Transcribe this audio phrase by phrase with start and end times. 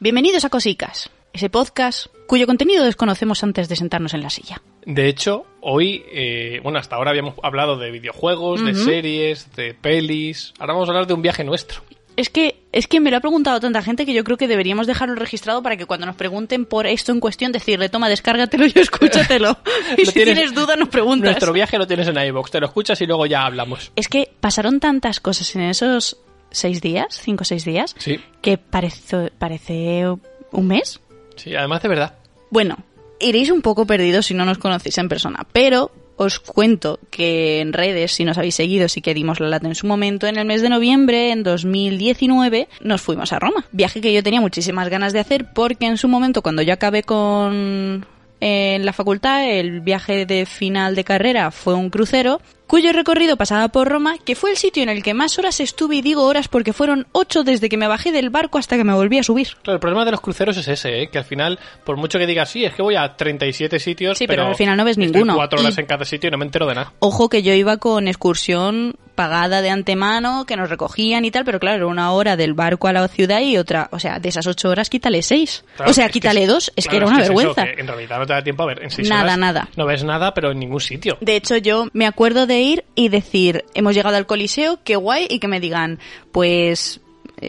[0.00, 4.60] Bienvenidos a Cosicas, ese podcast cuyo contenido desconocemos antes de sentarnos en la silla.
[4.84, 10.52] De hecho, hoy, eh, bueno, hasta ahora habíamos hablado de videojuegos, de series, de pelis.
[10.58, 11.82] Ahora vamos a hablar de un viaje nuestro.
[12.16, 14.86] Es que, es que me lo ha preguntado tanta gente que yo creo que deberíamos
[14.86, 18.72] dejarlo registrado para que cuando nos pregunten por esto en cuestión decirle, toma, descárgatelo y
[18.76, 19.58] escúchatelo.
[19.98, 21.30] y si tienes- tienes dudas nos preguntas.
[21.30, 23.90] Nuestro viaje lo tienes en iVoox, te lo escuchas y luego ya hablamos.
[23.96, 26.18] Es que pasaron tantas cosas en esos
[26.54, 30.06] seis días, cinco o seis días, Sí, que parece, parece
[30.52, 31.00] un mes.
[31.36, 32.14] sí, además de verdad.
[32.50, 32.78] Bueno,
[33.20, 37.72] iréis un poco perdidos si no nos conocéis en persona, pero os cuento que en
[37.72, 40.44] redes, si nos habéis seguido, sí que dimos la lata en su momento, en el
[40.46, 43.64] mes de noviembre, en 2019, nos fuimos a Roma.
[43.72, 47.02] Viaje que yo tenía muchísimas ganas de hacer porque en su momento, cuando yo acabé
[47.02, 48.06] con
[48.46, 53.68] en la facultad, el viaje de final de carrera fue un crucero cuyo recorrido pasaba
[53.68, 56.48] por Roma, que fue el sitio en el que más horas estuve y digo horas
[56.48, 59.48] porque fueron ocho desde que me bajé del barco hasta que me volví a subir.
[59.62, 61.08] Claro, el problema de los cruceros es ese, ¿eh?
[61.08, 64.26] que al final, por mucho que digas, sí, es que voy a 37 sitios, Sí,
[64.26, 65.36] pero al final no ves estoy ninguno.
[65.36, 66.92] cuatro horas Y- en cada sitio y no me entero de nada.
[66.98, 71.60] Ojo que yo iba con excursión pagada de antemano, que nos recogían y tal, pero
[71.60, 74.68] claro, una hora del barco a la ciudad y otra, o sea, de esas ocho
[74.70, 75.64] horas quítale seis.
[75.76, 77.64] Claro, o sea, que quítale es- dos, es que era una es vergüenza.
[77.64, 79.68] que en realidad no te da tiempo a ver en seis Nada, horas nada.
[79.76, 81.16] No ves nada, pero en ningún sitio.
[81.20, 85.26] De hecho, yo me acuerdo de ir y decir, hemos llegado al Coliseo, qué guay,
[85.30, 85.98] y que me digan,
[86.32, 87.00] pues,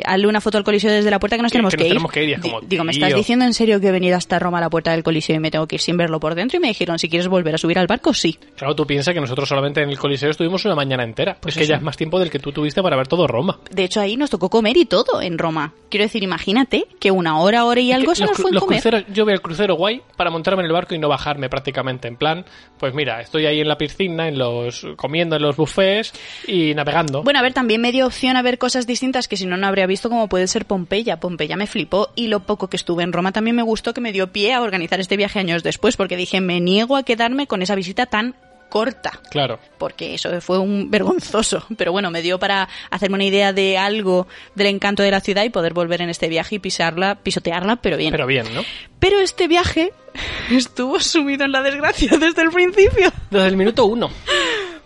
[0.05, 1.93] hazle una foto al Coliseo desde la puerta que nos tenemos que que, nos ir.
[1.93, 4.39] tenemos que ir, es como, digo, ¿me estás diciendo en serio que he venido hasta
[4.39, 6.57] Roma a la puerta del Coliseo y me tengo que ir sin verlo por dentro?
[6.57, 8.37] Y me dijeron, si quieres volver a subir al barco, sí.
[8.55, 11.37] Claro, tú piensas que nosotros solamente en el Coliseo estuvimos una mañana entera.
[11.39, 13.59] Pues es que ya es más tiempo del que tú tuviste para ver todo Roma.
[13.71, 15.73] De hecho, ahí nos tocó comer y todo en Roma.
[15.89, 18.63] Quiero decir, imagínate que una hora, hora y algo Que se nos fue en los
[18.63, 18.81] comer.
[18.81, 22.07] cruceros, yo veo el crucero guay para montarme en el barco y no bajarme prácticamente.
[22.07, 22.45] En plan,
[22.77, 26.13] pues mira, estoy ahí en la piscina, en los comiendo en los buffets
[26.47, 27.23] y navegando.
[27.23, 29.67] Bueno, a ver, también me dio opción a ver cosas distintas que si no, no
[29.75, 31.19] habría visto, como puede ser Pompeya.
[31.19, 34.13] Pompeya me flipó y lo poco que estuve en Roma también me gustó que me
[34.13, 37.61] dio pie a organizar este viaje años después, porque dije, me niego a quedarme con
[37.61, 38.35] esa visita tan
[38.69, 39.19] corta.
[39.29, 39.59] Claro.
[39.77, 41.65] Porque eso fue un vergonzoso.
[41.77, 45.43] Pero bueno, me dio para hacerme una idea de algo del encanto de la ciudad
[45.43, 48.11] y poder volver en este viaje y pisarla, pisotearla, pero bien.
[48.11, 48.63] Pero bien, ¿no?
[48.99, 49.91] Pero este viaje
[50.51, 53.11] estuvo sumido en la desgracia desde el principio.
[53.29, 54.09] Desde el minuto uno.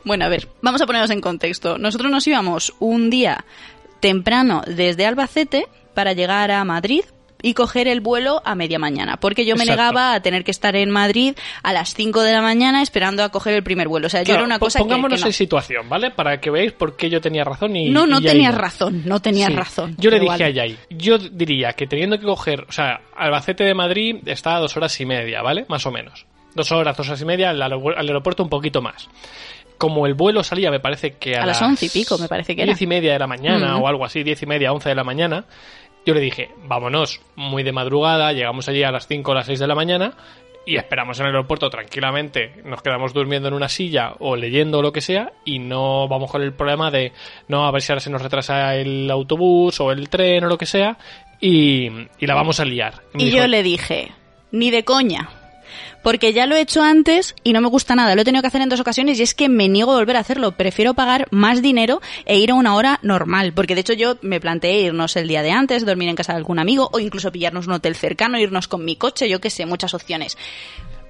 [0.03, 1.77] Bueno, a ver, vamos a ponernos en contexto.
[1.77, 3.45] Nosotros nos íbamos un día
[3.99, 7.01] temprano desde Albacete para llegar a Madrid
[7.41, 9.81] y coger el vuelo a media mañana, porque yo me Exacto.
[9.81, 13.29] negaba a tener que estar en Madrid a las 5 de la mañana esperando a
[13.29, 14.07] coger el primer vuelo.
[14.07, 15.27] O sea, yo era una cosa que- que, Pongámonos no.
[15.27, 16.11] en situación, ¿vale?
[16.11, 17.89] Para que veáis por qué yo tenía razón y.
[17.89, 18.59] No, no y tenías no.
[18.59, 19.55] razón, no tenías Sí.
[19.55, 19.95] razón.
[19.97, 20.43] Yo le dije vale.
[20.43, 24.59] a Yai, yo diría que teniendo que coger, o sea, Albacete de Madrid está a
[24.59, 25.65] dos horas y media, ¿vale?
[25.69, 26.25] Más o menos.
[26.55, 29.07] Dos horas, dos horas y media, al aeropuerto un poquito más.
[29.79, 32.55] Como el vuelo salía, me parece que a, A las once y pico, me parece
[32.55, 32.71] que era.
[32.71, 35.03] Diez y media de la mañana o algo así, diez y media, once de la
[35.03, 35.45] mañana,
[36.05, 39.59] yo le dije, vámonos muy de madrugada, llegamos allí a las 5 o las 6
[39.59, 40.13] de la mañana
[40.65, 44.81] y esperamos en el aeropuerto tranquilamente, nos quedamos durmiendo en una silla o leyendo o
[44.81, 47.11] lo que sea y no vamos con el problema de
[47.47, 50.57] no a ver si ahora se nos retrasa el autobús o el tren o lo
[50.57, 50.97] que sea
[51.39, 51.89] y,
[52.19, 52.95] y la vamos a liar.
[53.15, 54.11] Y dijo, yo le dije,
[54.51, 55.29] ni de coña.
[56.03, 58.15] Porque ya lo he hecho antes y no me gusta nada.
[58.15, 60.15] Lo he tenido que hacer en dos ocasiones y es que me niego a volver
[60.15, 60.53] a hacerlo.
[60.53, 63.51] Prefiero pagar más dinero e ir a una hora normal.
[63.53, 66.37] Porque de hecho yo me planteé irnos el día de antes, dormir en casa de
[66.37, 69.65] algún amigo o incluso pillarnos un hotel cercano, irnos con mi coche, yo qué sé,
[69.65, 70.37] muchas opciones.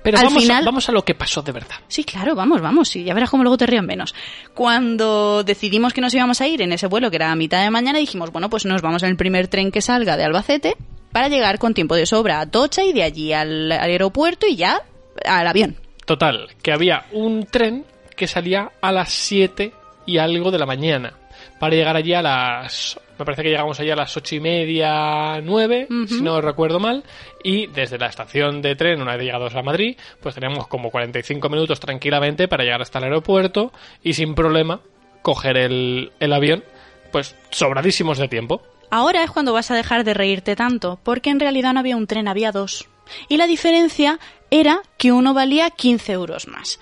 [0.02, 1.76] Pero al vamos, final- a, vamos a lo que pasó de verdad.
[1.90, 4.16] Sí, claro, vamos, vamos, y ya verás cómo luego te rían menos.
[4.54, 7.70] Cuando decidimos que nos íbamos a ir en ese vuelo que era a mitad de
[7.70, 10.78] mañana, dijimos, bueno, pues nos vamos en el primer tren que salga de Albacete
[11.12, 14.56] para llegar con tiempo de sobra a Tocha y de allí al, al aeropuerto y
[14.56, 14.82] ya
[15.26, 15.78] al avión.
[16.06, 17.86] Total, que había un tren
[18.16, 19.72] que salía a las 7
[20.06, 21.14] y algo de la mañana.
[21.60, 23.00] Para llegar allí a las.
[23.18, 27.04] Me parece que llegamos allí a las ocho y media, nueve, si no recuerdo mal.
[27.44, 31.50] Y desde la estación de tren, una vez llegados a Madrid, pues teníamos como 45
[31.50, 33.74] minutos tranquilamente para llegar hasta el aeropuerto
[34.04, 34.80] y sin problema
[35.22, 36.64] coger el, el avión,
[37.12, 38.62] pues sobradísimos de tiempo.
[38.92, 42.08] Ahora es cuando vas a dejar de reírte tanto, porque en realidad no había un
[42.08, 42.88] tren, había dos.
[43.28, 44.20] Y la diferencia
[44.52, 46.80] era que uno valía 15 euros más.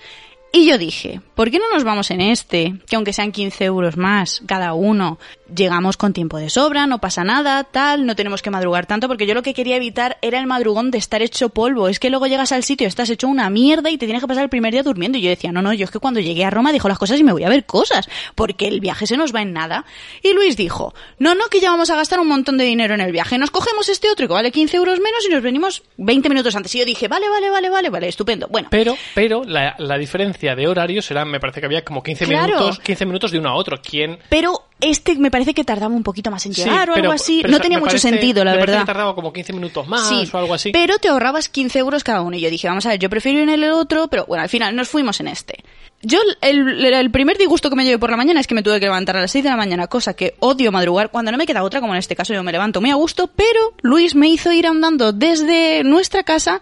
[0.52, 2.74] Y yo dije, ¿por qué no nos vamos en este?
[2.88, 5.18] Que aunque sean 15 euros más cada uno,
[5.54, 9.26] llegamos con tiempo de sobra, no pasa nada, tal, no tenemos que madrugar tanto, porque
[9.26, 11.88] yo lo que quería evitar era el madrugón de estar hecho polvo.
[11.88, 14.42] Es que luego llegas al sitio, estás hecho una mierda y te tienes que pasar
[14.44, 15.18] el primer día durmiendo.
[15.18, 17.18] Y yo decía, no, no, yo es que cuando llegué a Roma dejo las cosas
[17.18, 19.84] y me voy a ver cosas, porque el viaje se nos va en nada.
[20.22, 23.00] Y Luis dijo, no, no, que ya vamos a gastar un montón de dinero en
[23.00, 26.28] el viaje, nos cogemos este otro que vale 15 euros menos y nos venimos 20
[26.28, 26.74] minutos antes.
[26.74, 28.48] Y yo dije, vale, vale, vale, vale, vale, estupendo.
[28.48, 28.68] Bueno.
[28.70, 32.54] Pero, pero la, la diferencia de horarios era, me parece que había como 15 Claro.
[32.58, 33.80] minutos, 15 minutos de uno a otro.
[33.82, 34.18] ¿Quién?
[34.28, 37.42] Pero este me parece que tardaba un poquito más en Sí, llegar o algo así.
[37.48, 38.80] No tenía mucho parece- sentido, la me verdad.
[38.80, 40.70] que tardaba como 15 minutos más Sí, o algo así.
[40.72, 42.36] Pero te ahorrabas 15 euros cada uno.
[42.36, 44.48] Y yo dije, vamos a ver, yo prefiero ir en el otro, pero bueno, al
[44.48, 45.64] final nos fuimos en este.
[46.00, 48.78] Yo, el, el primer disgusto que me llevé por la mañana es que me tuve
[48.78, 51.44] que levantar a las 6 de la mañana, cosa que odio madrugar cuando no me
[51.46, 54.28] queda otra, como en este caso yo me levanto muy a gusto, pero Luis me
[54.28, 56.60] hizo ir andando desde nuestra casa,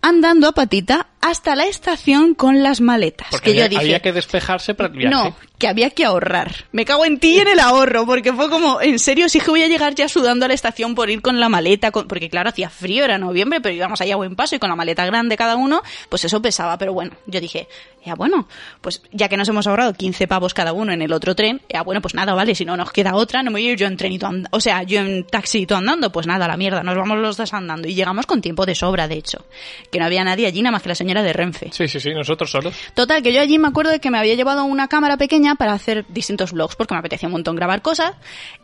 [0.00, 3.28] andando a patita, hasta la estación con las maletas.
[3.30, 5.14] Porque que yo dije, había que despejarse para el viaje.
[5.14, 6.52] no, que había que ahorrar.
[6.72, 9.48] Me cago en ti y en el ahorro, porque fue como, en serio, sí que
[9.50, 12.28] voy a llegar ya sudando a la estación por ir con la maleta, con- porque
[12.28, 15.06] claro, hacía frío, era noviembre, pero íbamos ahí a buen paso y con la maleta
[15.06, 17.68] grande cada uno, pues eso pesaba, pero bueno, yo dije,
[18.04, 18.48] ya bueno,
[18.80, 21.82] pues ya que nos hemos ahorrado 15 pavos cada uno en el otro tren, ya
[21.82, 23.86] bueno, pues nada, vale, si no nos queda otra, no me voy a ir yo
[23.86, 27.18] en trenito andando, o sea, yo en taxito andando, pues nada, la mierda, nos vamos
[27.18, 29.46] los dos andando y llegamos con tiempo de sobra, de hecho,
[29.92, 31.68] que no había nadie allí nada más que la señora de Renfe.
[31.72, 32.74] Sí, sí, sí, nosotros solos.
[32.94, 35.74] Total, que yo allí me acuerdo de que me había llevado una cámara pequeña para
[35.74, 38.14] hacer distintos vlogs, porque me apetecía un montón grabar cosas.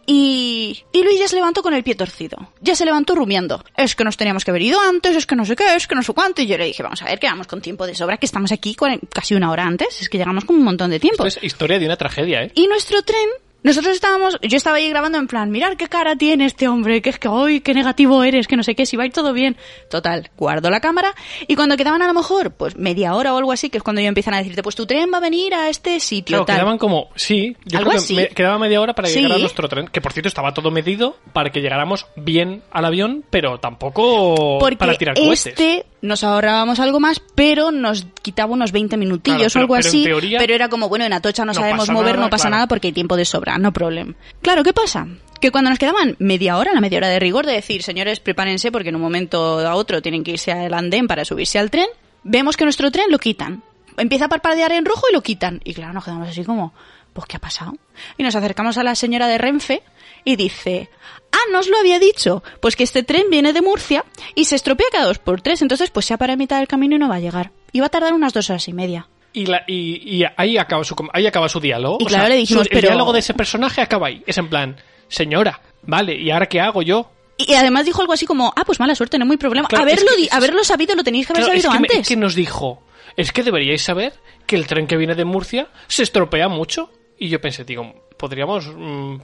[0.06, 2.53] Y, y Luis ya se levantó con el pie torcido.
[2.62, 3.62] Ya se levantó rumiando.
[3.77, 5.95] Es que nos teníamos que haber ido antes, es que no sé qué, es que
[5.95, 6.41] no sé cuánto.
[6.41, 8.53] Y yo le dije, vamos a ver, que vamos con tiempo de sobra, que estamos
[8.53, 8.77] aquí
[9.12, 10.01] casi una hora antes.
[10.01, 11.27] Es que llegamos con un montón de tiempo.
[11.27, 12.53] Esto es historia de una tragedia, ¿eh?
[12.55, 13.29] Y nuestro tren,
[13.62, 17.10] nosotros estábamos, yo estaba ahí grabando en plan, mirar qué cara tiene este hombre, que
[17.10, 19.32] es que hoy, qué negativo eres, que no sé qué, si va a ir todo
[19.32, 19.56] bien.
[19.90, 21.12] Total, guardo la cámara
[21.46, 24.00] y cuando quedaban a lo mejor, pues media hora o algo así, que es cuando
[24.00, 26.56] ya empiezan a decirte, pues tu tren va a venir a este sitio, Claro, tal.
[26.56, 28.14] quedaban como, sí, yo Algo creo que así.
[28.14, 29.16] me- quedaba media hora para Sí.
[29.20, 32.84] llegar a nuestro tren, que por cierto estaba todo medido para que llegáramos bien al
[32.84, 35.46] avión, pero tampoco Porque para tirar cohetes.
[35.49, 39.89] este nos ahorrábamos algo más, pero nos quitaba unos 20 minutillos Claro, o algo pero
[39.89, 40.05] así.
[40.05, 42.56] teoría pero era como, bueno, en Atocha no, no sabemos mover, nada, no pasa claro.
[42.56, 44.15] nada porque hay tiempo de sobra, no problem.
[44.43, 45.06] Claro, ¿qué pasa?
[45.41, 48.73] Que cuando nos quedaban media hora, la media hora de rigor, de decir, señores, prepárense
[48.73, 51.87] porque en un momento a otro tienen que irse al andén para subirse al tren,
[52.25, 53.62] vemos que nuestro tren lo quitan.
[53.97, 55.61] Empieza a parpadear en rojo y lo quitan.
[55.65, 56.73] Y claro, nos quedamos así como,
[57.12, 57.73] pues ¿qué ha pasado?
[58.17, 59.83] Y nos acercamos a la señora de Renfe
[60.25, 60.91] y dice,
[61.33, 64.05] ah, no os lo había dicho, pues que este tren viene de Murcia
[64.35, 66.69] y se estropea cada dos por tres, entonces pues se ha parado en mitad del
[66.69, 67.51] camino y no va a llegar.
[67.73, 69.09] Y va a tardar unas dos horas y media.
[69.33, 71.99] Y, la- y, y ahí, acaba su, ahí acaba su diálogo.
[72.01, 74.23] Y O claro, sea, le dijimos, su- el pero- diálogo de ese personaje acaba ahí.
[74.27, 74.77] Es en plan,
[75.09, 77.11] señora, vale, ¿y ahora qué hago yo?
[77.37, 79.69] Y además dijo algo así como, ah, pues mala suerte, no hay muy problema.
[79.69, 81.87] Claro, haberlo, es que- haberlo sabido lo tenéis que haber Claro, es, sabido que me-
[81.89, 82.01] antes.
[82.01, 82.83] es que nos dijo,
[83.17, 84.15] es que deberíais saber
[84.47, 86.91] que el tren que viene de Murcia se estropea mucho.
[87.19, 89.21] Y yo pensé, digo, ¿podríamos mm,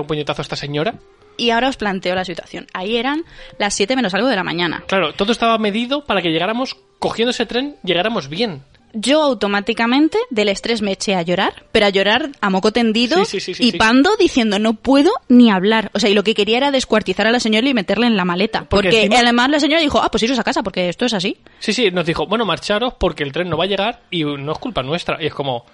[0.00, 0.94] un puñetazo a esta señora?
[1.38, 2.66] Y ahora os planteo la situación.
[2.74, 3.24] Ahí eran
[3.58, 4.84] las 7 menos algo de la mañana.
[4.86, 8.62] Claro, todo estaba medido para que llegáramos, cogiendo ese tren, llegáramos bien.
[8.94, 13.38] Yo automáticamente del estrés me eché a llorar, pero a llorar a moco tendido Sí,
[13.38, 15.90] sí, sí, sí, y pando diciendo no puedo ni hablar.
[15.94, 18.24] O sea, y lo que quería era descuartizar a la señora y meterla en la
[18.24, 18.60] maleta.
[18.60, 21.12] Porque Porque, encima- además la señora dijo, ah, pues iros a casa porque esto es
[21.12, 21.36] así.
[21.58, 24.52] Sí, sí, nos dijo, bueno, marcharos porque el tren no va a llegar y no
[24.52, 25.22] es culpa nuestra.
[25.22, 25.66] Y es como,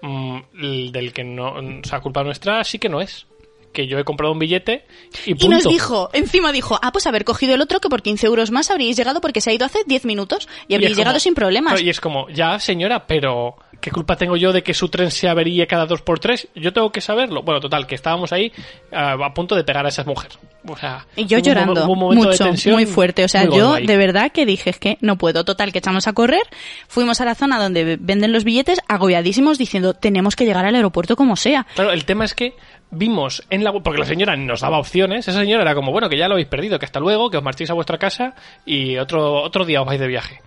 [0.00, 3.26] mm, el del que no, o sea, culpa nuestra sí que no es.
[3.74, 4.86] Que yo he comprado un billete
[5.26, 5.44] y punto.
[5.44, 8.50] Y nos dijo, encima dijo, ah, pues haber cogido el otro que por 15 euros
[8.50, 11.34] más habríais llegado porque se ha ido hace 10 minutos y habríais llegado como- sin
[11.34, 11.82] problemas.
[11.82, 15.28] Y es como, ya señora, pero ¿qué culpa tengo yo de que su tren se
[15.28, 16.48] averíe cada dos por tres?
[16.54, 17.42] Yo tengo que saberlo.
[17.42, 18.50] Bueno, total, que estábamos ahí
[18.90, 20.38] ah, a punto de pegar a esas mujeres.
[20.66, 23.24] O sea, Y yo hubo llorando hubo un momento mucho, de tensión muy fuerte.
[23.24, 25.44] O sea, yo de verdad que dije es que no puedo.
[25.44, 26.44] Total, que echamos a correr.
[26.88, 31.14] Fuimos a la zona donde venden los billetes agobiadísimos diciendo tenemos que llegar al aeropuerto
[31.14, 31.66] como sea.
[31.74, 32.54] Claro, el tema es que
[32.90, 36.16] vimos en la porque la señora nos daba opciones, esa señora era como, bueno, que
[36.16, 39.42] ya lo habéis perdido, que hasta luego, que os marchéis a vuestra casa y otro,
[39.42, 40.40] otro día os vais de viaje.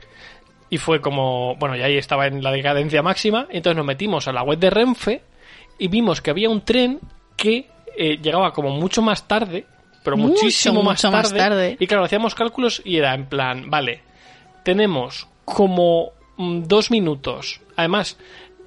[0.69, 4.27] Y fue como, bueno, y ahí estaba en la decadencia máxima, y entonces nos metimos
[4.27, 5.21] a la web de Renfe
[5.79, 6.99] y vimos que había un tren
[7.37, 9.65] que eh, llegaba como mucho más tarde,
[10.03, 11.77] pero Mucho, muchísimo más mucho más tarde, tarde.
[11.79, 14.01] Y claro, hacíamos cálculos y era en plan, vale,
[14.63, 17.61] tenemos como mm, dos minutos.
[17.75, 18.17] Además,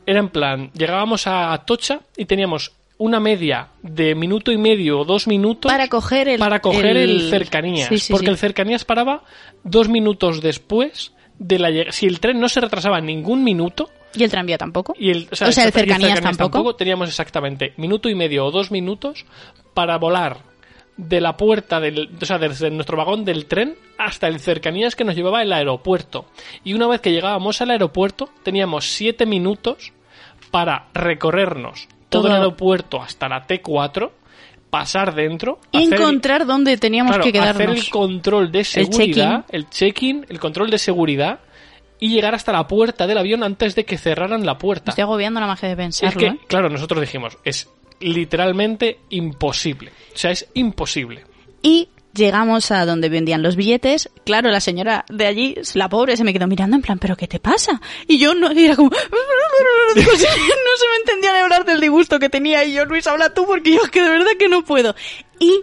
[0.07, 5.04] era en plan, llegábamos a Atocha y teníamos una media de minuto y medio o
[5.04, 7.88] dos minutos Para coger el- para coger el, el- cercanías.
[7.88, 8.30] Sí, sí, porque sí.
[8.33, 9.23] el cercanías paraba
[9.64, 11.90] dos minutos después de la.
[11.90, 14.94] Si el tren no se retrasaba ningún minuto, Y el tranvía tampoco.
[14.97, 16.76] y el, O sea, el cercanías tampoco.
[16.76, 19.25] teníamos exactamente minuto y medio o dos minutos
[19.75, 20.38] para volar
[20.97, 25.04] de la puerta del, o sea, desde nuestro vagón del tren hasta el cercanías que
[25.04, 26.26] nos llevaba el aeropuerto.
[26.62, 29.92] Y una vez que llegábamos al aeropuerto, teníamos siete minutos
[30.50, 32.32] para recorrernos todo, Todo.
[32.32, 34.11] el aeropuerto hasta la T4
[34.70, 37.56] pasar dentro, Y hacer el- encontrar dónde teníamos claro, que quedarnos.
[37.56, 39.56] hacer el control de seguridad, check-in.
[39.56, 41.40] el check-in, el control de seguridad
[41.98, 44.92] y llegar hasta la puerta del avión antes de que cerraran la puerta.
[44.92, 46.18] Estoy agobiando la magia de Es pensarlo.
[46.20, 46.38] que, ¿eh?
[46.46, 47.68] claro, nosotros dijimos, es
[48.00, 49.90] literalmente imposible.
[50.14, 51.24] O sea, es imposible.
[51.62, 54.11] Y llegamos a donde vendían los billetes.
[54.25, 57.26] Claro, la señora de allí, la pobre, se me quedó mirando en plan, ¿pero qué
[57.26, 57.81] te pasa?
[58.07, 58.90] Y yo no, y era como...
[59.97, 60.29] no se
[60.88, 62.64] me entendía ni hablar del disgusto que tenía.
[62.64, 64.95] Y yo, Luis, habla tú porque yo es que de verdad que no puedo.
[65.38, 65.62] Y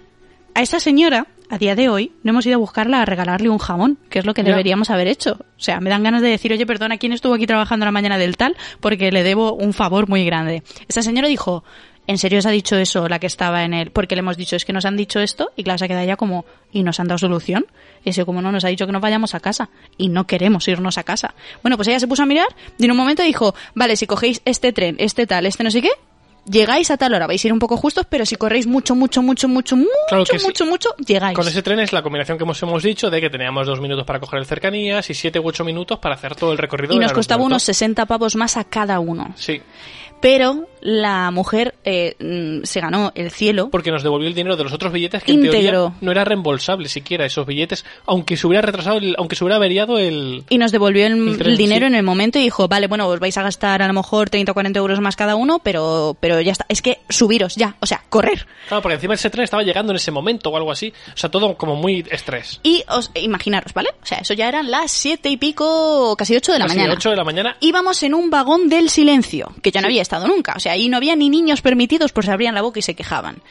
[0.53, 3.57] a esta señora, a día de hoy, no hemos ido a buscarla a regalarle un
[3.57, 5.37] jamón, que es lo que deberíamos haber hecho.
[5.39, 8.17] O sea, me dan ganas de decir, oye, perdona, ¿quién estuvo aquí trabajando la mañana
[8.17, 8.57] del tal?
[8.79, 10.63] Porque le debo un favor muy grande.
[10.87, 11.63] Esta señora dijo,
[12.07, 13.91] ¿en serio os ha dicho eso la que estaba en el...?
[13.91, 16.15] Porque le hemos dicho, es que nos han dicho esto, y claro, se queda ya
[16.15, 17.67] como, ¿y nos han dado solución?
[18.03, 20.67] Y ese como no, nos ha dicho que nos vayamos a casa, y no queremos
[20.67, 21.35] irnos a casa.
[21.61, 22.47] Bueno, pues ella se puso a mirar,
[22.77, 25.81] y en un momento dijo, vale, si cogéis este tren, este tal, este no sé
[25.81, 25.89] qué,
[26.49, 29.21] llegáis a tal hora, vais a ir un poco justos, pero si corréis mucho, mucho,
[29.21, 30.37] mucho, mucho, mucho, Claro sí.
[30.45, 31.35] mucho, mucho, llegáis.
[31.35, 34.05] Con ese tren es la combinación que hemos, hemos dicho de que teníamos dos minutos
[34.05, 36.93] para coger el cercanías y siete u ocho minutos para hacer todo el recorrido.
[36.93, 39.33] y nos costaba unos 60 pavos más a cada uno.
[39.35, 39.61] Sí,
[40.21, 43.69] Pero la mujer eh, mm, se ganó el cielo.
[43.71, 46.87] porque nos devolvió el dinero de los otros billetes que en teoría no era reembolsable
[46.87, 50.43] siquiera esos billetes, aunque se hubiera retrasado, el- aunque se hubiera averiado el...
[50.49, 51.87] Y nos devolvió el, El tren, el dinero sí.
[51.87, 54.51] en el momento y dijo, vale, bueno, os vais a gastar a lo mejor 30
[54.51, 56.65] o 40 euros más cada uno, pero, pero ya está.
[56.69, 58.45] Es que subiros ya, o sea, correr.
[58.67, 60.93] Claro, porque encima ese tren estaba llegando en ese momento o algo así.
[61.13, 62.59] O sea, todo como muy estrés.
[62.63, 63.89] Y os imaginaros, ¿vale?
[64.01, 66.93] O sea, eso ya eran las siete y pico, casi 8 de la Casi mañana.
[66.95, 67.57] 8 de la mañana.
[67.59, 70.53] Íbamos en un vagón del silencio, que yo no había estado nunca.
[70.55, 72.95] O sea, ahí no había ni niños permitidos, pues se abrían la boca y se
[72.95, 73.41] quejaban.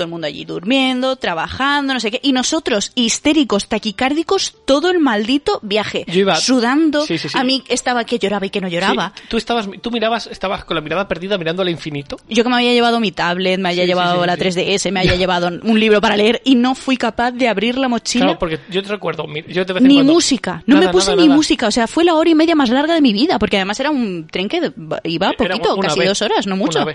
[0.00, 2.20] Todo el mundo allí durmiendo, trabajando, no sé qué.
[2.22, 6.06] Y nosotros, histéricos, taquicárdicos, todo el maldito viaje.
[6.08, 7.04] Yo iba- Sudando.
[7.04, 7.36] Sí, sí, sí.
[7.38, 9.12] A mí estaba que lloraba y que no lloraba.
[9.28, 12.16] Tú estabas, tú mirabas, estabas con la mirada perdida mirando al infinito.
[12.30, 14.40] Yo que me había llevado mi tablet, me había llevado la sí.
[14.40, 17.88] 3DS, me había llevado un libro para leer y no fui capaz de abrir la
[17.88, 18.24] mochila.
[18.24, 21.28] Claro, porque yo te recuerdo, yo Ni cuando- música, no Nada, me puse nada, ni
[21.28, 21.36] nada.
[21.36, 23.78] música, o sea, fue la hora y media más larga de mi vida, porque además
[23.80, 24.72] era un tren que
[25.04, 26.86] iba poquito, una casi vez, dos horas, no mucho.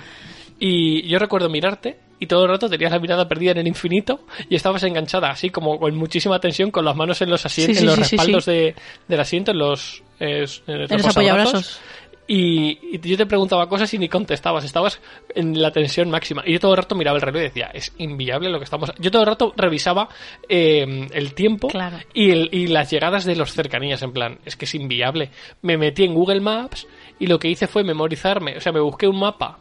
[0.57, 4.21] Y yo recuerdo mirarte y todo el rato tenías la mirada perdida en el infinito
[4.49, 7.81] y estabas enganchada así como con muchísima tensión con las manos en los asientos, Sí,
[7.83, 8.45] en los respaldos.
[8.45, 8.75] De,
[9.07, 11.11] del asiento, en los, eh, en los En los posabrazos.
[11.15, 11.79] apoyabrazos.
[12.27, 14.99] Y, y yo te preguntaba cosas y ni contestabas, estabas
[15.35, 16.41] en la tensión máxima.
[16.43, 18.91] Y yo todo el rato miraba el reloj y decía, es inviable lo que estamos...
[18.97, 20.09] Yo todo el rato revisaba
[20.49, 21.97] eh, el tiempo Claro.
[22.15, 25.29] y, el- y las llegadas de los cercanías, en plan, es que es inviable.
[25.61, 26.87] Me metí en Google Maps
[27.19, 29.59] y lo que hice fue memorizarme, o sea, me busqué un mapa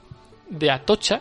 [0.48, 1.20] de Atocha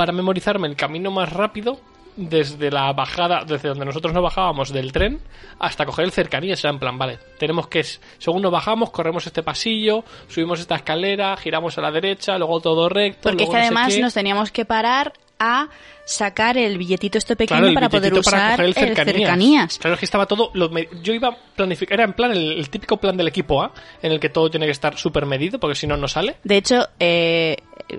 [0.00, 1.78] para memorizarme el camino más rápido
[2.16, 5.20] desde la bajada, desde donde nosotros nos bajábamos del tren
[5.58, 6.58] hasta coger el cercanías.
[6.58, 10.76] O sea, en plan, vale, tenemos que, según nos bajamos, corremos este pasillo, subimos esta
[10.76, 13.28] escalera, giramos a la derecha, luego todo recto.
[13.28, 15.68] Porque es que no además nos teníamos que parar a
[16.04, 19.78] sacar el billetito este pequeño Claro, para poder para usar el cercanías.
[19.78, 20.50] Claro, es que estaba todo.
[20.54, 20.70] lo
[21.02, 21.94] yo iba a planificar.
[21.94, 24.66] Era en plan el, el típico plan del equipo A, en el que todo tiene
[24.66, 26.36] que estar súper medido, porque si no, no sale.
[26.44, 27.56] De hecho, eh,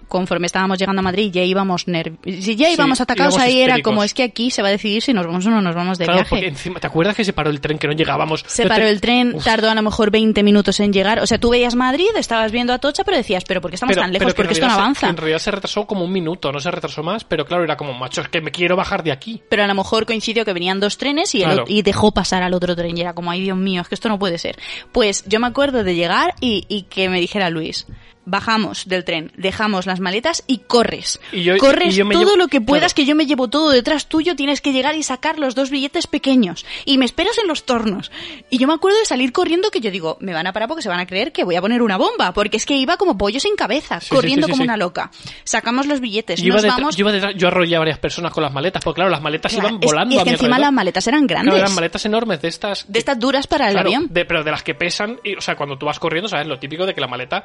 [0.08, 2.44] conforme estábamos llegando a Madrid ya íbamos nerviosos.
[2.44, 4.72] Si ya Sí, íbamos atacados íbamos ahí era como es que aquí se va a
[4.72, 6.30] decidir si nos vamos o no nos vamos de claro, viaje.
[6.30, 6.80] porque encima.
[6.80, 8.44] ¿Te acuerdas que se paró el tren que no llegábamos?
[8.48, 11.20] Se paró el tren, Uf, tardó a lo mejor 20 minutos en llegar.
[11.20, 14.04] O sea, tú veías Madrid, estabas viendo Atocha, pero decías, ¿pero por qué estamos pero-
[14.04, 14.34] tan lejos?
[14.34, 15.08] Porque esto no se- avanza.
[15.08, 17.76] que en realidad se retrasó como un minuto, no se retrasó más, pero claro, era
[17.76, 19.42] como, macho, es que me quiero bajar de aquí.
[19.50, 21.64] Pero a lo mejor coincidió que venían dos trenes y, el Claro.
[21.68, 22.98] y dejó pasar al otro tren.
[22.98, 24.58] Y era como, ay Dios mío, es que esto no puede ser.
[24.92, 27.88] Pues yo me acuerdo de llegar y, y que me dijera Luis,
[28.26, 31.20] bajamos del tren, dejamos las maletas y corres.
[31.32, 32.96] Y yo- corres y yo me todo llevo- lo que puedas, claro.
[32.96, 36.08] que yo me llevo todo detrás tuyo, tienes que llegar y sacar los dos billetes
[36.08, 36.66] pequeños.
[36.86, 38.12] Y me esperas en los tornos.
[38.50, 40.84] Y yo me acuerdo de salir corriendo que yo digo, me van a parar porque
[40.84, 42.34] se van a creer que voy a poner una bomba.
[42.34, 45.12] Porque es que iba como pollo sin cabeza, Sí, corriendo sí, sí, como una loca.
[45.44, 46.96] Sacamos los billetes, Yo nos vamos...
[46.96, 49.70] yo iba yo arrollé a varias personas con las maletas, porque claro, las maletas Claro,
[49.70, 50.68] iban es- volando y es a que mi encima alrededor.
[50.68, 51.52] las maletas eran grandes.
[51.54, 52.92] Claro, eran maletas enormes de estas.
[52.92, 54.08] de estas duras para el Claro, avión.
[54.10, 56.48] de- pero de las que pesan, y, o sea, cuando tú vas corriendo, ¿sabes?
[56.48, 57.44] Lo típico de que la maleta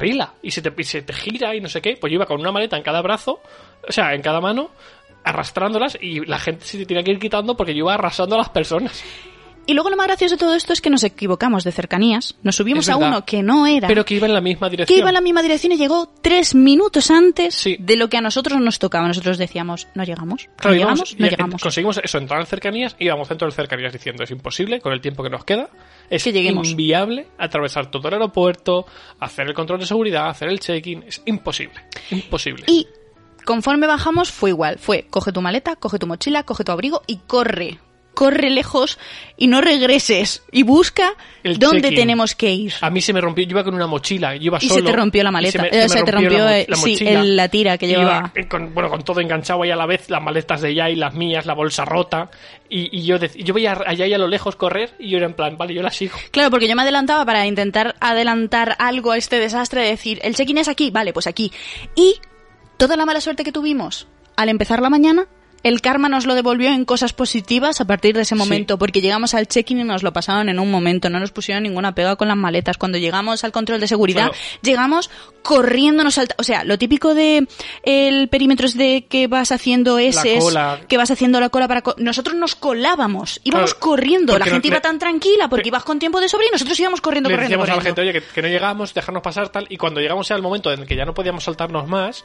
[0.00, 1.96] descarrila y se te, y se te gira y no sé qué.
[2.00, 3.40] Pues yo iba con una maleta en cada brazo,
[3.86, 4.70] o sea, en cada mano,
[5.24, 8.48] arrastrándolas y la gente se tenía que ir quitando porque yo iba arrasando a las
[8.48, 9.02] personas.
[9.70, 12.34] Y luego lo más gracioso de todo esto es que nos equivocamos de cercanías.
[12.42, 13.86] Nos subimos a uno que no era.
[13.86, 14.96] Pero que iba en la misma dirección.
[14.96, 17.76] que iba en la misma dirección y llegó tres minutos antes Sí.
[17.78, 19.06] de lo que a nosotros nos tocaba.
[19.06, 21.62] Nosotros decíamos, no llegamos, no llegamos, no llegamos.
[21.62, 25.00] Conseguimos eso, entrar en cercanías y íbamos dentro del cercanías diciendo es imposible con el
[25.00, 25.68] tiempo que nos queda.
[26.10, 26.68] Es Que lleguemos.
[26.68, 28.86] inviable atravesar todo el aeropuerto,
[29.20, 31.04] hacer el control de seguridad, hacer el check-in.
[31.06, 31.74] Es imposible.
[32.10, 32.64] Imposible.
[32.66, 32.88] Y
[33.44, 34.78] conforme bajamos fue igual.
[34.80, 37.78] Fue, coge tu maleta, coge tu mochila, coge tu abrigo y corre.
[38.20, 38.98] Corre lejos
[39.38, 42.74] y no regreses y busca El dónde tenemos que ir.
[42.82, 44.80] A mí se me rompió, yo iba con una mochila, yo iba Y solo.
[44.84, 45.62] se te rompió la y maleta.
[45.62, 47.86] me- Eh, me se te rompió, la mo- eh, la sí, el- la tira que
[47.88, 48.30] llevaba.
[48.34, 51.14] eh, con, bueno, con todo enganchado ahí a la vez, las maletas de Yai, las
[51.14, 52.30] mías, la bolsa rota.
[52.68, 55.24] Y, y yo, dec- yo veía a Yai a lo lejos correr y yo era
[55.26, 56.18] en plan, vale, yo la sigo.
[56.30, 60.34] Claro, porque yo me adelantaba para intentar adelantar algo a este desastre, de decir, el
[60.34, 61.50] check-in es aquí, vale, pues aquí.
[61.96, 62.16] Y
[62.76, 65.26] toda la mala suerte que tuvimos al empezar la mañana,
[65.62, 69.34] el karma nos lo devolvió en cosas positivas a partir de ese momento, porque llegamos
[69.34, 72.28] al check-in y nos lo pasaron en un momento, no nos pusieron ninguna pega con
[72.28, 72.78] las maletas.
[72.78, 74.42] Cuando llegamos al control de seguridad, Bueno.
[74.62, 75.10] llegamos
[75.42, 77.46] corriendo, nos salta, o sea, lo típico de
[77.82, 80.80] el perímetro es de que vas haciendo S, cola.
[80.88, 84.68] que vas haciendo la cola para co- nosotros nos colábamos, íbamos Claro, corriendo, la gente
[84.68, 87.36] no- iba tan tranquila porque ibas con tiempo de sobre y nosotros íbamos corriendo, Le
[87.36, 89.66] corriendo, decíamos a la gente, oye, que, que no llegamos, dejarnos pasar tal.
[89.68, 92.24] Y cuando llegamos al momento en el que ya no podíamos saltarnos más,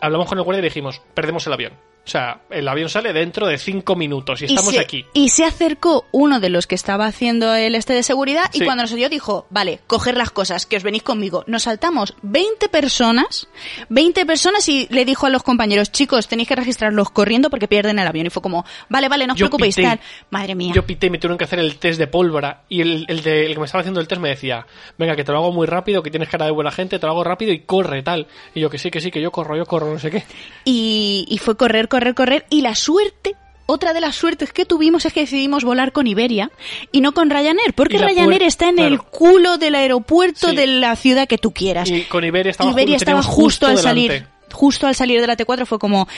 [0.00, 1.72] hablamos con el guardia y dijimos, perdemos el avión.
[2.04, 5.04] O sea, el avión sale dentro de cinco minutos y estamos se, aquí.
[5.12, 8.82] y se acercó uno de los que estaba haciendo el este de seguridad y cuando
[8.82, 11.44] nos oyó dijo, vale, coger las cosas, que os venís conmigo.
[11.46, 13.48] Nos saltamos 20 personas,
[13.90, 17.98] 20 personas y le dijo a los compañeros, chicos, tenéis que registrarlos corriendo porque pierden
[17.98, 18.26] el avión.
[18.26, 19.88] Y fue como, vale, vale, no os Yo preocupéis, pité.
[19.88, 20.00] tal.
[20.30, 20.72] Madre mía.
[20.74, 23.46] Yo pité y me tuvieron que hacer el test de pólvora y el, el, de,
[23.46, 24.66] el que me estaba haciendo el test me decía,
[24.98, 27.12] venga, que te lo hago muy rápido, que tienes cara de buena gente, te lo
[27.12, 28.26] hago rápido y corre tal.
[28.54, 30.24] Y yo que sí, que sí, que yo corro, yo corro, no sé qué.
[30.64, 32.46] Y, y fue correr, correr, correr.
[32.48, 33.34] Y la suerte,
[33.66, 36.50] otra de las suertes que tuvimos es que decidimos volar con Iberia
[36.90, 40.56] y no con Ryanair, porque Ryanair está en el culo del aeropuerto Sí.
[40.56, 41.90] de la ciudad que tú quieras.
[41.90, 44.26] Y con Iberia estaba, Iberia ju- estaba justo, al salir.
[44.52, 46.08] Justo al salir de la T4 fue como...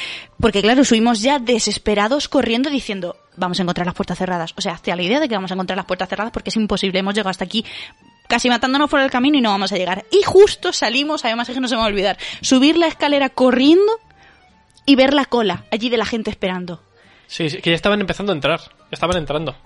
[0.40, 4.54] Porque claro, subimos ya desesperados corriendo diciendo, vamos a encontrar las puertas cerradas.
[4.56, 6.48] O sea, hazte a la idea de que vamos a encontrar las puertas cerradas porque
[6.48, 6.98] es imposible.
[6.98, 7.62] Hemos llegado hasta aquí
[8.28, 10.06] casi matándonos por el camino y no vamos a llegar.
[10.10, 13.28] Y justo salimos, además es que no se me va a olvidar, subir la escalera
[13.28, 13.92] corriendo
[14.86, 16.82] y ver la cola allí de la gente esperando.
[17.26, 18.60] Sí, sí, que ya estaban empezando a entrar.
[18.60, 19.56] Ya estaban entrando.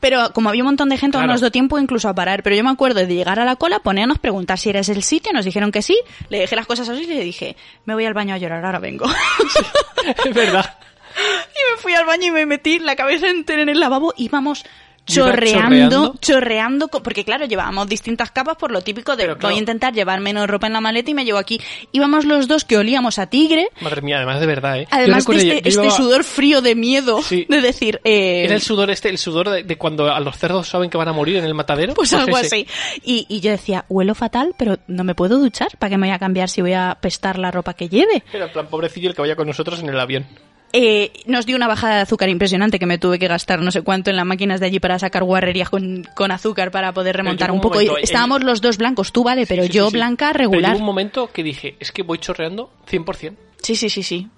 [0.00, 1.32] Pero como había un montón de gente, Claro.
[1.32, 2.42] nos dio tiempo incluso a parar.
[2.42, 5.02] Pero yo me acuerdo de llegar a la cola, ponernos, preguntar si era ese el
[5.02, 8.04] sitio, nos dijeron que sí, le dejé las cosas así y le dije, me voy
[8.04, 9.06] al baño a llorar, ahora vengo.
[10.24, 10.78] es verdad.
[11.16, 14.26] y me fui al baño y me metí la cabeza entera en el lavabo y
[14.26, 14.70] íbamos ¿Iba
[15.06, 16.88] chorreando, chorreando?
[16.88, 19.48] porque claro, llevábamos distintas capas por lo típico de Pero claro.
[19.52, 21.60] voy a intentar llevar menos ropa en la maleta y me llevo aquí.
[21.92, 24.86] Íbamos los dos que olíamos a tigre, Madre mía, además de verdad, ¿eh?
[24.90, 27.46] Yo además de este, yo- yo este sudor frío de miedo, Sí.
[27.48, 28.00] de decir...
[28.04, 30.98] eh, Era el sudor este, el sudor de, de cuando a los cerdos saben que
[30.98, 31.94] van a morir en el matadero.
[31.94, 32.46] Pues algo ese.
[32.46, 32.66] así.
[33.04, 35.68] Y, y yo decía, huelo fatal, pero no me puedo duchar.
[35.78, 38.22] ¿Para qué me voy a cambiar si voy a pestar la ropa que lleve?
[38.32, 40.26] Era en plan pobrecillo el que vaya con nosotros en el avión.
[40.72, 43.82] Eh, nos dio una bajada de azúcar impresionante que me tuve que gastar no sé
[43.82, 47.50] cuánto en las máquinas de allí para sacar guarrerías con, con azúcar para poder remontar
[47.50, 47.76] un un poco.
[47.76, 50.38] momento, Y estábamos los dos blancos, tú vale, pero Sí, sí, yo sí, blanca Pero
[50.50, 50.72] regular.
[50.72, 53.34] llegó un momento que dije, es que voy chorreando 100%.
[53.62, 54.28] Sí, sí, sí, sí.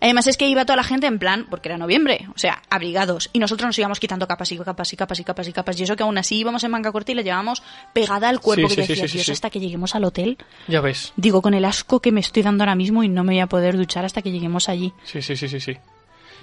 [0.00, 3.28] Además es que iba toda la gente en plan, porque era noviembre, o sea, abrigados.
[3.32, 5.78] Y nosotros nos íbamos quitando capas y capas y capas y capas y capas.
[5.80, 8.68] Y eso que aún así íbamos en manga corta y la llevábamos pegada al cuerpo.
[8.70, 10.38] Sí, que sí, decía, sí, Dios, hasta que lleguemos al hotel.
[10.68, 11.12] Ya ves.
[11.16, 13.46] Digo, con el asco que me estoy dando ahora mismo y no me voy a
[13.46, 14.92] poder duchar hasta que lleguemos allí.
[15.04, 15.76] Sí, sí, sí, sí, sí.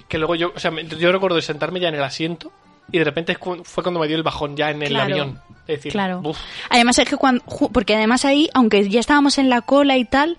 [0.08, 2.52] Que luego yo, o sea, yo recuerdo sentarme ya en el asiento
[2.92, 5.40] y de repente fue cuando me dio el bajón ya en el Claro, avión.
[5.66, 6.20] Es decir, Claro.
[6.24, 6.38] uf,
[6.70, 7.44] Además es que cuando...
[7.72, 10.36] Porque además ahí, aunque ya estábamos en la cola y tal,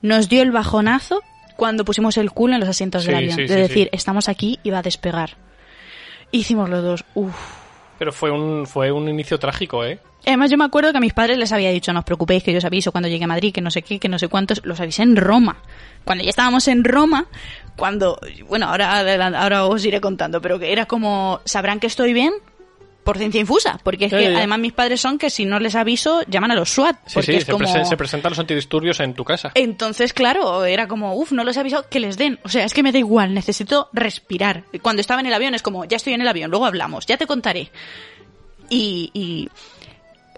[0.00, 1.22] nos dio el bajonazo
[1.56, 3.36] cuando pusimos el culo en los asientos del Sí, avión.
[3.36, 5.36] sí, de sí, decir, estamos aquí y va a despegar.
[6.30, 7.04] Hicimos los dos.
[7.14, 7.34] Uf.
[7.98, 9.98] pero fue un, fue un inicio trágico, ¿eh?
[10.26, 12.52] Además, yo me acuerdo que a mis padres les había dicho, no os preocupéis, que
[12.52, 14.64] yo os aviso cuando llegue a Madrid, que no sé qué, que no sé cuántos,
[14.64, 15.56] los avisé en Roma.
[16.04, 17.26] Cuando ya estábamos en Roma,
[17.76, 19.00] cuando, bueno, ahora,
[19.40, 22.32] ahora os iré contando, pero que era como, sabrán que estoy bien
[23.04, 25.74] por ciencia infusa, porque es que ya, además mis padres son que si no les
[25.74, 27.66] aviso, llaman a los SWAT, Sí, porque sí, es se, como...
[27.66, 29.52] se presentan los antidisturbios en tu casa.
[29.54, 32.38] Entonces, claro, era como, uff, no les he avisado que les den.
[32.44, 34.64] O sea, es que me da igual, necesito respirar.
[34.82, 37.16] Cuando estaba en el avión es como, ya estoy en el avión, luego hablamos, ya
[37.16, 37.70] te contaré.
[38.68, 39.48] Y, y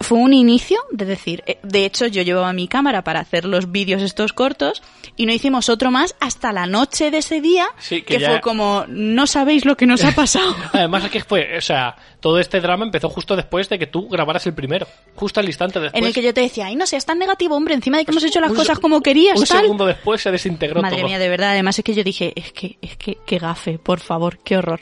[0.01, 3.71] fue un inicio de decir, eh, de hecho yo llevaba mi cámara para hacer los
[3.71, 4.83] vídeos estos cortos
[5.17, 8.31] y no hicimos otro más hasta la noche de ese día, Sí, que que, ya-
[8.31, 10.55] fue como, no sabéis lo que nos ha pasado.
[10.73, 14.09] Además, es que fue, o sea, todo este drama empezó justo después de que tú
[14.09, 14.87] grabaras el primero.
[15.15, 16.01] Justo al instante después.
[16.03, 18.11] en el que yo te decía, ay, no seas tan negativo, hombre, encima de que
[18.11, 19.61] hemos hecho las Un cosas como querías, Un tal.
[19.63, 21.07] segundo después se desintegró Madre todo.
[21.09, 21.51] mía, de verdad.
[21.51, 24.81] Además es que yo dije, es que, es que, qué gafe, por favor, qué horror.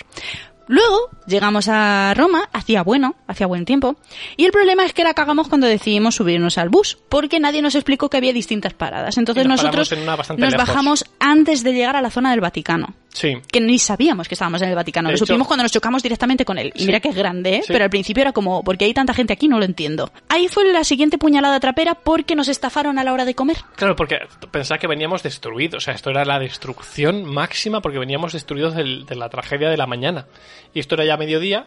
[0.69, 3.97] Luego llegamos a Roma, hacía bueno, hacía buen tiempo,
[4.37, 7.75] y el problema es que la cagamos cuando decidimos subirnos al bus, porque nadie nos
[7.75, 9.19] explicó que había distintas paradas.
[9.19, 10.57] Entonces nosotros en nos lejos.
[10.57, 12.95] bajamos antes de llegar a la zona del Vaticano.
[13.13, 13.35] Sí.
[13.51, 15.09] que ni sabíamos que estábamos en el Vaticano.
[15.09, 16.73] De Lo hecho- supimos cuando nos chocamos directamente con él.
[16.75, 16.87] Y Sí.
[16.87, 17.63] mira que es grande, ¿eh?
[17.63, 17.73] Sí.
[17.73, 19.49] pero al principio era como, ¿por qué hay tanta gente aquí?
[19.49, 20.11] No lo entiendo.
[20.29, 23.59] Ahí fue la siguiente puñalada trapera porque nos estafaron a la hora de comer.
[23.77, 24.19] Claro, porque
[24.51, 25.83] pensaba que veníamos destruidos.
[25.83, 29.77] O sea, esto era la destrucción máxima porque veníamos destruidos del- de la tragedia de
[29.77, 30.27] la mañana.
[30.75, 31.67] Y esto era ya mediodía.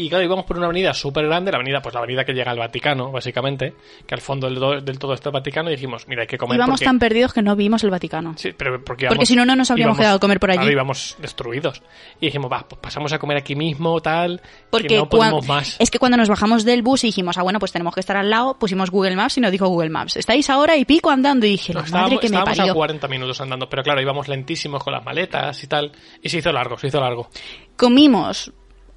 [0.00, 2.52] Y claro, íbamos por una avenida súper grande, la avenida, pues la avenida que llega
[2.52, 3.74] al Vaticano, básicamente,
[4.06, 6.38] que al fondo del, do- del todo está el Vaticano, y dijimos, mira, hay que
[6.38, 6.56] comer.
[6.56, 6.84] Íbamos porque...
[6.84, 8.34] tan perdidos que no vimos el Vaticano.
[8.36, 10.58] Sí, pero porque, Porque si no, no nos habríamos íbamos- quedado a comer por allí.
[10.58, 11.82] Claro, íbamos destruidos.
[12.20, 15.48] Y dijimos, va, pues pasamos a comer aquí mismo, tal, Porque que no cuan- podemos
[15.48, 15.76] más.
[15.80, 18.16] es que cuando nos bajamos del bus y dijimos, ah, bueno, pues tenemos que estar
[18.16, 21.44] al lado, pusimos Google Maps y nos dijo Google Maps, estáis ahora y pico andando.
[21.44, 22.72] Y dije, No, la estábamos madre que me a parió.
[22.72, 25.90] 40 minutos andando, pero claro, íbamos lentísimos con las maletas y tal.
[26.22, 27.28] Y se hizo largo, se hizo largo.
[27.76, 28.52] Comimos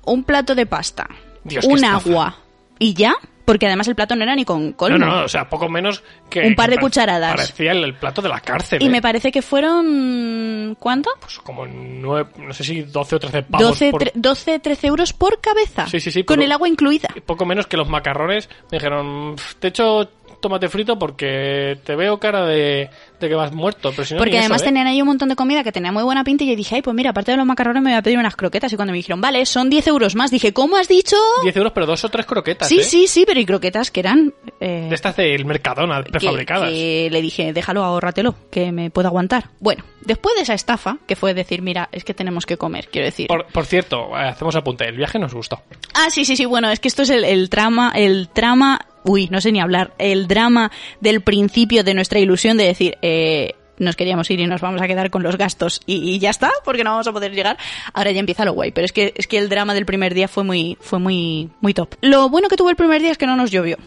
[0.06, 1.08] un plato de pasta,
[1.44, 2.36] Dios, un agua
[2.80, 3.14] y ya,
[3.46, 4.98] porque además el plato no era ni con colmo.
[4.98, 6.42] No, no, o sea, poco menos que...
[6.42, 7.36] Un par de cucharadas.
[7.36, 8.82] Parecía el, el plato de la cárcel.
[8.82, 8.90] Y ¿eh?
[8.90, 10.76] me parece que fueron...
[10.80, 11.10] ¿Cuánto?
[11.20, 14.88] Pues como nueve, no sé si 12 o 13 pavos 12, por- tre- 12, 13
[14.88, 15.88] euros por cabeza.
[15.88, 17.10] Sí, sí, sí, Con pero- el agua incluida.
[17.26, 20.10] poco menos que los macarrones me dijeron, "Pf, te echo
[20.42, 23.92] tomate frito porque te veo cara de, de que vas muerto.
[23.92, 24.66] Pero si no, Porque eso, además ¿eh?
[24.66, 26.82] tenían ahí un montón de comida que tenía muy buena pinta y yo dije, ay,
[26.82, 28.74] pues mira, aparte de los macarrones me voy a pedir unas croquetas.
[28.74, 31.16] Y cuando me dijeron, vale, son 10 euros más, dije, ¿cómo has dicho?
[31.44, 32.84] 10 euros, pero dos o tres croquetas, Sí, ¿eh?
[32.84, 34.34] sí, sí, pero y croquetas que eran...
[34.60, 36.70] eh, De estas del Mercadona, que- prefabricadas.
[36.70, 39.50] que le dije, déjalo, ahórratelo, que me puedo aguantar.
[39.60, 43.06] Bueno, después de esa estafa, que fue decir, mira, es que tenemos que comer, quiero
[43.06, 43.28] decir.
[43.28, 45.62] Por, por cierto, eh, hacemos apunte, el viaje nos gustó.
[45.94, 49.28] Ah, sí, sí, sí, bueno, es que esto es el, el trama, el trama, uy,
[49.32, 53.96] no sé ni hablar, el drama del principio de nuestra ilusión de decir, eh, nos
[53.96, 56.84] queríamos ir y nos vamos a quedar con los gastos y, y ya está, porque
[56.84, 57.58] no vamos a poder llegar.
[57.94, 60.28] Ahora ya empieza lo guay, pero es que, es que el drama del primer día
[60.28, 61.96] fue muy, fue muy, muy top.
[62.02, 63.78] Lo bueno que tuvo el primer día es que no nos llovió.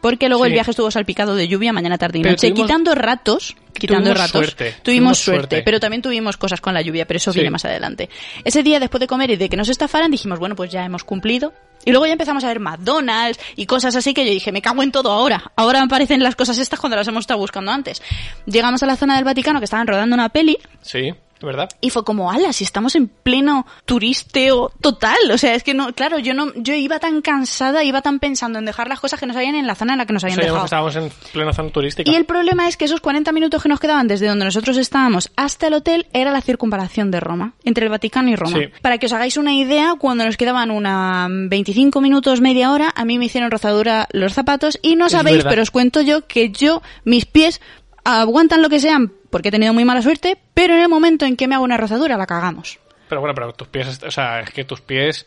[0.00, 0.48] Porque luego Sí.
[0.48, 4.18] el viaje estuvo salpicado de lluvia mañana, tarde y noche, tuvimos- quitando ratos, quitando tuvimos
[4.18, 4.30] ratos.
[4.32, 5.62] suerte, Tuvimos, tuvimos suerte, suerte.
[5.62, 7.38] pero también tuvimos cosas con la lluvia, pero eso Sí.
[7.40, 8.08] viene más adelante.
[8.44, 11.04] Ese día, después de comer y de que nos estafaran, dijimos, bueno, pues ya hemos
[11.04, 11.52] cumplido.
[11.84, 14.82] Y luego ya empezamos a ver McDonald's y cosas así que yo dije, me cago
[14.82, 15.50] en todo ahora.
[15.56, 18.02] Ahora me aparecen las cosas estas cuando las hemos estado buscando antes.
[18.46, 21.68] Llegamos a la zona del Vaticano que estaban rodando una peli Sí, ¿verdad?
[21.80, 25.16] y fue como, ala, si estamos en pleno turisteo total.
[25.32, 28.58] O sea, es que no, claro, yo no, yo iba tan cansada, iba tan pensando
[28.58, 30.38] en dejar las cosas que nos habían en la zona en la que nos habían
[30.38, 30.64] que dejado.
[30.64, 32.10] estábamos en plena zona turística.
[32.10, 35.30] Y el problema es que esos 40 minutos que nos quedaban desde donde nosotros estábamos
[35.36, 38.58] hasta el hotel era la circunvalación de Roma, entre el Vaticano y Roma.
[38.58, 38.64] Sí.
[38.82, 43.04] Para que os hagáis una idea, cuando nos quedaban una 25 minutos, media hora, a
[43.04, 45.50] mí me hicieron rozadura los zapatos y no Es sabéis, verdad.
[45.50, 47.60] pero os cuento yo que yo, mis pies
[48.04, 51.36] aguantan lo que sean porque he tenido muy mala suerte, pero en el momento en
[51.36, 52.78] que me hago una rozadura la cagamos.
[53.08, 55.26] Pero bueno, pero tus pies, o sea, es que tus pies...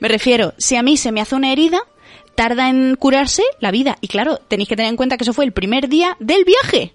[0.00, 1.80] Me refiero, si a mí se me hace una herida,
[2.34, 3.98] tarda en curarse la vida.
[4.00, 6.94] Y claro, tenéis que tener en cuenta que eso fue el primer día del viaje.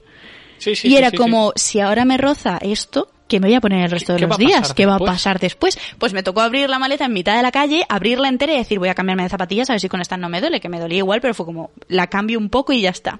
[0.58, 3.62] Sí, sí, y sí, era como, si ahora me roza esto, ¿qué me voy a
[3.62, 4.74] poner el resto de ¿Qué los días?
[4.74, 5.78] ¿Qué va a pasar después?
[5.98, 8.80] Pues me tocó abrir la maleta en mitad de la calle, abrirla entera y decir,
[8.80, 10.80] voy a cambiarme de zapatillas, a ver si con esta no me duele, que me
[10.80, 13.20] dolía igual, pero fue como, la cambio un poco y ya está.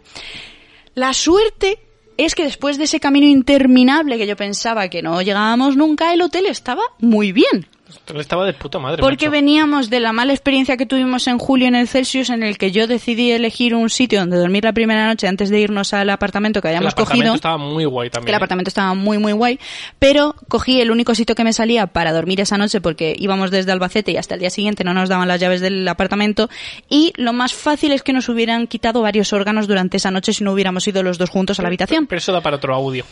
[0.94, 1.80] La suerte
[2.18, 6.22] es que después de ese camino interminable que yo pensaba que no llegábamos nunca, el
[6.22, 7.68] hotel estaba muy bien.
[7.92, 9.02] Esto estaba de puta madre.
[9.02, 9.32] Porque macho.
[9.32, 12.72] veníamos de la mala experiencia que tuvimos en julio en el Celsius, en el que
[12.72, 16.62] yo decidí elegir un sitio donde dormir la primera noche antes de irnos al apartamento
[16.62, 17.36] que El habíamos apartamento cogido.
[17.36, 18.26] estaba muy guay también.
[18.26, 18.38] Que el ¿eh?
[18.38, 19.60] apartamento estaba muy, muy guay.
[20.00, 23.72] Pero cogí el único sitio que me salía para dormir esa noche porque íbamos desde
[23.72, 26.50] Albacete y hasta el día siguiente no nos daban las llaves del apartamento.
[26.90, 30.44] Y lo más fácil es que nos hubieran quitado varios órganos durante esa noche si
[30.44, 32.08] no hubiéramos ido los dos juntos a la habitación.
[32.08, 33.06] Pero eso da para otro audio.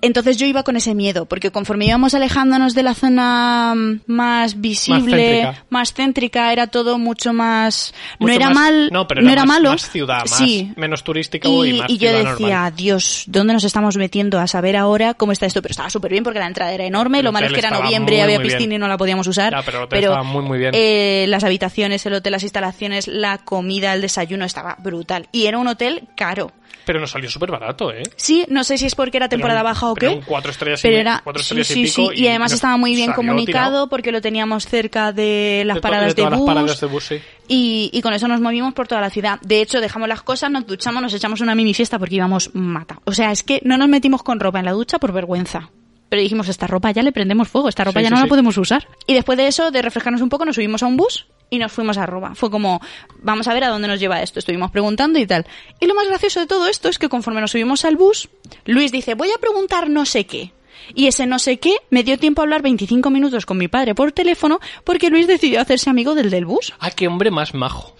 [0.00, 4.60] Entonces yo iba con ese miedo, porque conforme íbamos alejándonos de la zona mm, más
[4.60, 6.04] visible, más céntrica.
[6.04, 7.92] céntrica, era todo mucho más...
[8.18, 9.70] no Mucho era más- mal, no, pero no era era más- malo.
[9.70, 10.72] más ciudad, más- sí.
[10.76, 12.76] menos turístico y más yo ciudad decía, normal.
[12.76, 14.38] Dios, ¿dónde nos estamos metiendo?
[14.40, 15.62] A saber ahora cómo está esto.
[15.62, 17.18] Pero estaba súper bien porque la entrada era enorme.
[17.18, 18.58] El Lo malo es que era noviembre, muy, había muy bien.
[18.58, 19.52] piscina y no la podíamos usar.
[19.52, 20.72] Ya, pero el hotel estaba muy, muy bien.
[20.74, 25.28] eh, las habitaciones, el hotel, las instalaciones, la comida, el desayuno estaba brutal.
[25.32, 26.52] Y era un hotel caro.
[26.86, 28.02] Pero nos salió súper barato, ¿eh?
[28.16, 30.26] Sí, no sé si es porque era temporada Pero- baja o pero qué.
[30.26, 32.28] cuatro estrellas y pero me- era, cuatro sí, estrellas y sí, pico sí, y, y
[32.28, 33.88] además estaba muy bien comunicado tirado.
[33.88, 36.38] porque lo teníamos cerca de las De paradas de de, bus.
[36.38, 37.18] las paradas de bus, sí.
[37.48, 39.38] Y, y con eso nos movimos por toda la ciudad.
[39.42, 43.00] De hecho, dejamos las cosas, nos duchamos, nos echamos una mini fiesta porque íbamos mata.
[43.04, 45.70] O sea, es que no nos metimos con ropa en la ducha por vergüenza.
[46.08, 48.26] Pero dijimos, esta ropa ya le prendemos fuego, esta ropa Sí, ya sí, no la
[48.28, 48.86] podemos usar.
[49.06, 51.72] Y después de eso, de refrescarnos un poco, nos subimos a un bus y nos
[51.72, 52.34] fuimos a Roma.
[52.34, 52.80] Fue como,
[53.20, 54.38] vamos a ver a dónde nos lleva esto.
[54.38, 55.44] Estuvimos preguntando y tal.
[55.80, 58.28] Y lo más gracioso de todo esto es que conforme nos subimos al bus,
[58.64, 60.52] Luis dice, voy a preguntar no sé qué.
[60.94, 63.94] Y ese no sé qué me dio tiempo a hablar 25 minutos con mi padre
[63.94, 66.72] por teléfono porque Luis decidió hacerse amigo del del bus.
[66.80, 67.94] Ah, qué hombre más majo.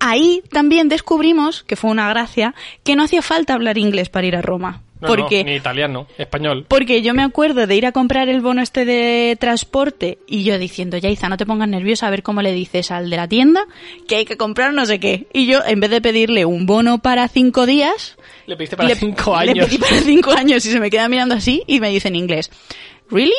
[0.00, 4.36] Ahí también descubrimos, que fue una gracia, que no hacía falta hablar inglés para ir
[4.36, 4.82] a Roma.
[5.00, 6.66] No, porque no, ni italiano, español.
[6.66, 10.58] porque yo me acuerdo de ir a comprar el bono este de transporte y yo
[10.58, 13.64] diciendo, Yaiza, no te pongas nerviosa a ver cómo le dices al de la tienda
[14.08, 15.28] que hay que comprar no sé qué.
[15.32, 18.17] Y yo, en vez de pedirle un bono para cinco días,
[18.48, 19.66] Le pediste para le, cinco le años.
[19.66, 22.50] pedí para cinco años y se me queda mirando así y me dice en inglés,
[23.10, 23.32] ¿really?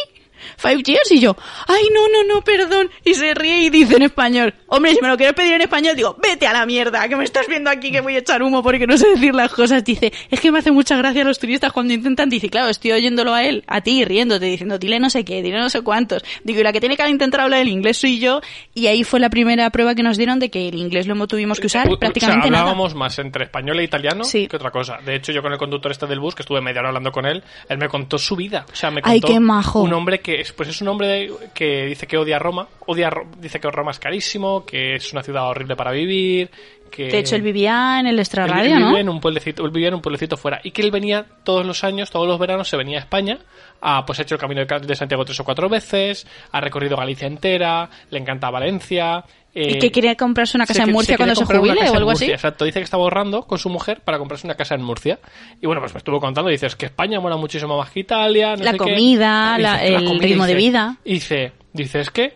[0.58, 1.36] Five years y yo,
[1.68, 2.90] ay no, no, no, perdón.
[3.04, 5.96] Y se ríe y dice en español, hombre, si me lo quieres pedir en español,
[5.96, 8.62] digo, vete a la mierda, que me estás viendo aquí que voy a echar humo
[8.64, 9.84] porque no sé decir las cosas.
[9.84, 13.34] Dice, es que me hace mucha gracia los turistas cuando intentan, dice, claro, estoy oyéndolo
[13.34, 16.24] a él, a ti, riéndote, diciendo, dile no sé qué, dile no sé cuántos.
[16.44, 18.42] Digo, y la que tiene que intentar hablar el inglés soy yo.
[18.74, 21.60] Y ahí fue la primera prueba que nos dieron de que el inglés lo tuvimos
[21.60, 22.62] que usar U- u- prácticamente o sea, nada.
[22.64, 24.48] hablábamos más entre español e italiano Sí.
[24.48, 24.98] que otra cosa.
[25.06, 27.26] De hecho, yo con el conductor este del bus, que estuve media hora hablando con
[27.26, 28.66] él, él me contó su vida.
[28.72, 29.82] O sea, me Ay, contó qué majo.
[29.82, 33.12] un hombre que, es- pues es un hombre de- que dice que odia Roma, odia,
[33.38, 36.50] dice que Roma es carísimo, que es una ciudad horrible para vivir,
[36.92, 37.08] que...
[37.08, 38.88] De hecho, él vivía en el Él- extrarradio, él ¿no?
[38.88, 41.66] vivía en un pueblecito, él vivía en un pueblecito fuera y que él venía todos
[41.66, 43.38] los años, todos los veranos se venía a España,
[43.82, 46.60] a, pues ha hecho el camino de Ca- de Santiago tres o cuatro veces, ha
[46.62, 49.24] recorrido Galicia entera, le encanta Valencia.
[49.54, 51.96] Y eh, que quería comprarse una casa se en Murcia quería cuando se jubile o
[51.96, 52.26] algo así.
[52.26, 55.20] Exacto, dice que estaba ahorrando con su mujer para comprarse una casa en Murcia.
[55.62, 58.56] Y bueno, pues me estuvo contando, dices que España mola muchísimo más que Italia.
[58.56, 58.84] no La sé qué.
[58.84, 60.98] comida, Y la- el ritmo de vida.
[61.04, 62.34] y Dice, dice, es que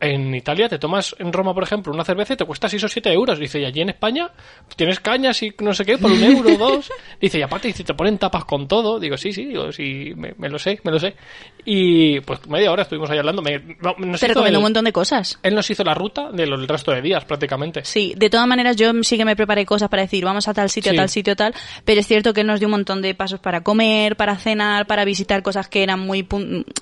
[0.00, 2.88] en Italia te tomas en Roma, por ejemplo, una cerveza y te cuesta 6 o
[2.88, 3.38] 7 euros.
[3.38, 4.30] Dice, y allí en España
[4.76, 6.90] tienes cañas y no sé qué por un euro o dos.
[7.20, 9.00] Dice, y aparte dice, te ponen tapas con todo.
[9.00, 11.14] Digo, sí, sí, digo, sí, me, me lo sé, me lo sé.
[11.64, 13.42] Y pues media hora estuvimos ahí hablando.
[13.42, 15.38] Me, no, nos Te el- un montón de cosas.
[15.42, 17.84] Él nos hizo la ruta del resto de días, prácticamente.
[17.84, 20.70] Sí, de todas maneras yo sí que me preparé cosas para decir vamos a tal
[20.70, 20.96] sitio, Sí.
[20.96, 21.54] a tal sitio, tal,
[21.84, 24.86] pero es cierto que él nos dio un montón de pasos para comer, para cenar,
[24.86, 26.26] para visitar cosas que eran muy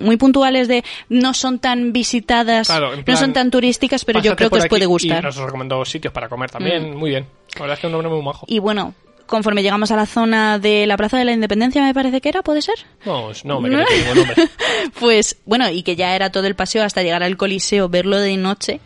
[0.01, 4.37] muy puntuales de no son tan visitadas, Claro, en no son tan turísticas, pero yo
[4.37, 5.23] creo que os puede Y gustar.
[5.23, 5.27] Mm.
[5.27, 7.27] nos recomendó sitios para comer también, muy bien.
[7.55, 8.45] La verdad es que es un hombre muy majo.
[8.49, 8.95] Y bueno,
[9.27, 12.43] conforme llegamos a la zona de la Plaza de la Independencia, me parece que era,
[12.43, 12.75] ¿puede ser?
[13.07, 14.35] No, no me quedé con nombre.
[15.01, 18.37] Pues bueno, y que ya era todo el paseo hasta llegar al Coliseo, verlo de
[18.37, 18.81] noche.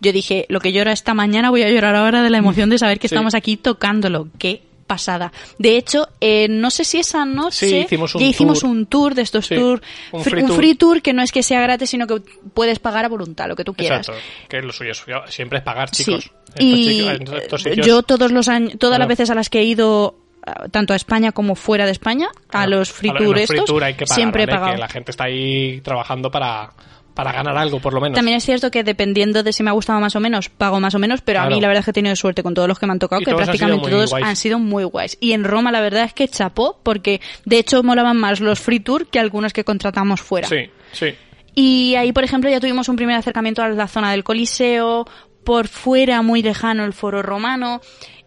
[0.00, 2.78] Yo dije, lo que llora esta mañana voy a llorar ahora de la emoción de
[2.78, 3.14] saber que Sí.
[3.14, 4.28] estamos aquí tocándolo.
[4.38, 4.62] Qué
[4.94, 5.32] pasada.
[5.58, 8.70] De hecho, eh, no sé si esa noche Sí, hicimos un ya hicimos tour.
[8.70, 11.02] un tour de estos Sí, tours, un fr- free tour.
[11.02, 12.20] que no es que sea gratis, sino que
[12.54, 14.08] puedes pagar a voluntad, lo que tú quieras.
[14.08, 15.22] Exacto, que es lo suyo, suyo.
[15.28, 16.04] Siempre es pagar, Sí.
[16.04, 16.24] chicos.
[16.54, 19.48] Estos Y chicos- estos eh, sitios- yo todos los años, todas las veces a las
[19.50, 23.14] que he ido ah, tanto a España como fuera de España, a los free a
[23.14, 24.72] lo- en tour los free estos, tour hay que pagar, siempre he pagado.
[24.74, 26.70] Que la gente está ahí trabajando para,
[27.14, 28.16] para ganar algo, por lo menos.
[28.16, 30.94] También es cierto que dependiendo de si me ha gustado más o menos, pago más
[30.94, 32.78] o menos, pero a mí la verdad es que he tenido suerte con todos los
[32.78, 34.26] que me han tocado, Y que han prácticamente todos guays.
[34.26, 35.16] han sido muy guays.
[35.20, 38.80] Y en Roma la verdad es que chapó, porque de hecho molaban más los free
[38.80, 40.48] tour que algunos que contratamos fuera.
[40.48, 41.14] Sí, sí.
[41.54, 45.06] Y ahí, por ejemplo, ya tuvimos un primer acercamiento a la zona del Coliseo,
[45.44, 47.80] por fuera muy lejano el foro romano,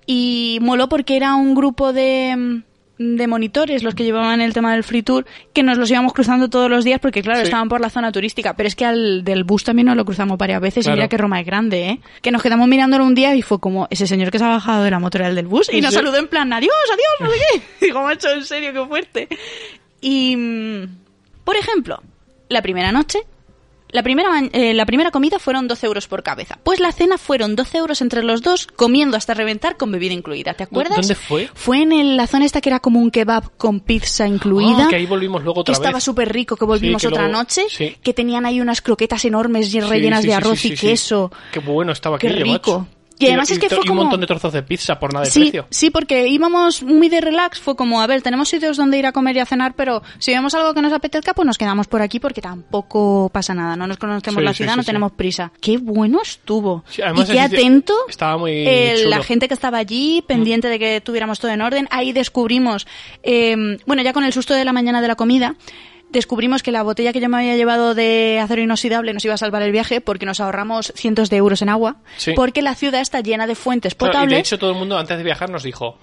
[0.06, 2.64] y moló porque era un grupo de, mm,
[3.00, 6.50] de monitores los que llevaban el tema del free tour, que nos los íbamos cruzando
[6.50, 7.46] todos los días porque, claro, Sí.
[7.46, 10.38] estaban por la zona turística, pero es que al del bus también nos lo cruzamos
[10.38, 10.96] varias veces Claro.
[10.96, 12.00] y mira que Roma es grande, ¿eh?
[12.22, 14.84] Que nos quedamos mirándolo un día y fue como ese señor que se ha bajado
[14.84, 15.98] de la moto era el del bus y nos sí.
[15.98, 17.38] saludó en plan, adiós, adiós, no sé
[17.80, 17.86] qué.
[17.88, 19.28] Digo, macho, en serio, qué fuerte.
[20.02, 20.84] Y, mm,
[21.44, 22.02] por ejemplo,
[22.50, 23.20] la primera noche,
[23.98, 26.60] la primera, eh, la primera comida fueron 12 euros por cabeza.
[26.64, 30.54] Pues la cena fueron 12 euros entre los dos, comiendo hasta reventar con bebida incluida.
[30.54, 30.98] ¿Te acuerdas?
[31.00, 31.50] ¿Dónde fue?
[31.56, 34.86] Fue en el- la zona esta que era como un kebab con pizza incluida.
[34.86, 37.24] Ah, que ahí volvimos luego otra que estaba súper rico, que volvimos Sí, que otra
[37.28, 37.96] luego- noche, sí.
[38.04, 41.32] que tenían ahí unas croquetas enormes rellenas de arroz y queso.
[41.52, 42.80] Qué bueno estaba Qué aquello, rico.
[42.80, 42.88] macho.
[43.20, 45.14] Y además es que to- fue y como- un montón de trozos de pizza por
[45.14, 45.68] nada de Sí, precio.
[45.70, 49.12] sí, porque íbamos muy de relax, fue como, a ver, tenemos sitios donde ir a
[49.12, 52.02] comer y a cenar, pero si vemos algo que nos apetezca, pues nos quedamos por
[52.02, 55.52] aquí porque tampoco pasa nada, no nos conocemos Sí, la ciudad, sí, no tenemos prisa.
[55.62, 56.84] Qué bueno estuvo.
[57.04, 61.02] Además y qué atento estaba muy eh, la gente que estaba allí, pendiente de que
[61.02, 61.88] tuviéramos todo en orden.
[61.92, 62.86] Ahí descubrimos,
[63.24, 65.56] eh, bueno, ya con el susto de la mañana de la comida,
[66.12, 69.38] descubrimos que la botella que yo me había llevado de acero inoxidable nos iba a
[69.38, 72.34] salvar el viaje porque nos ahorramos cientos de euros en agua, Sí.
[72.36, 74.32] porque la ciudad está llena de fuentes Claro, potables.
[74.32, 75.98] y de hecho todo el mundo antes de viajar nos dijo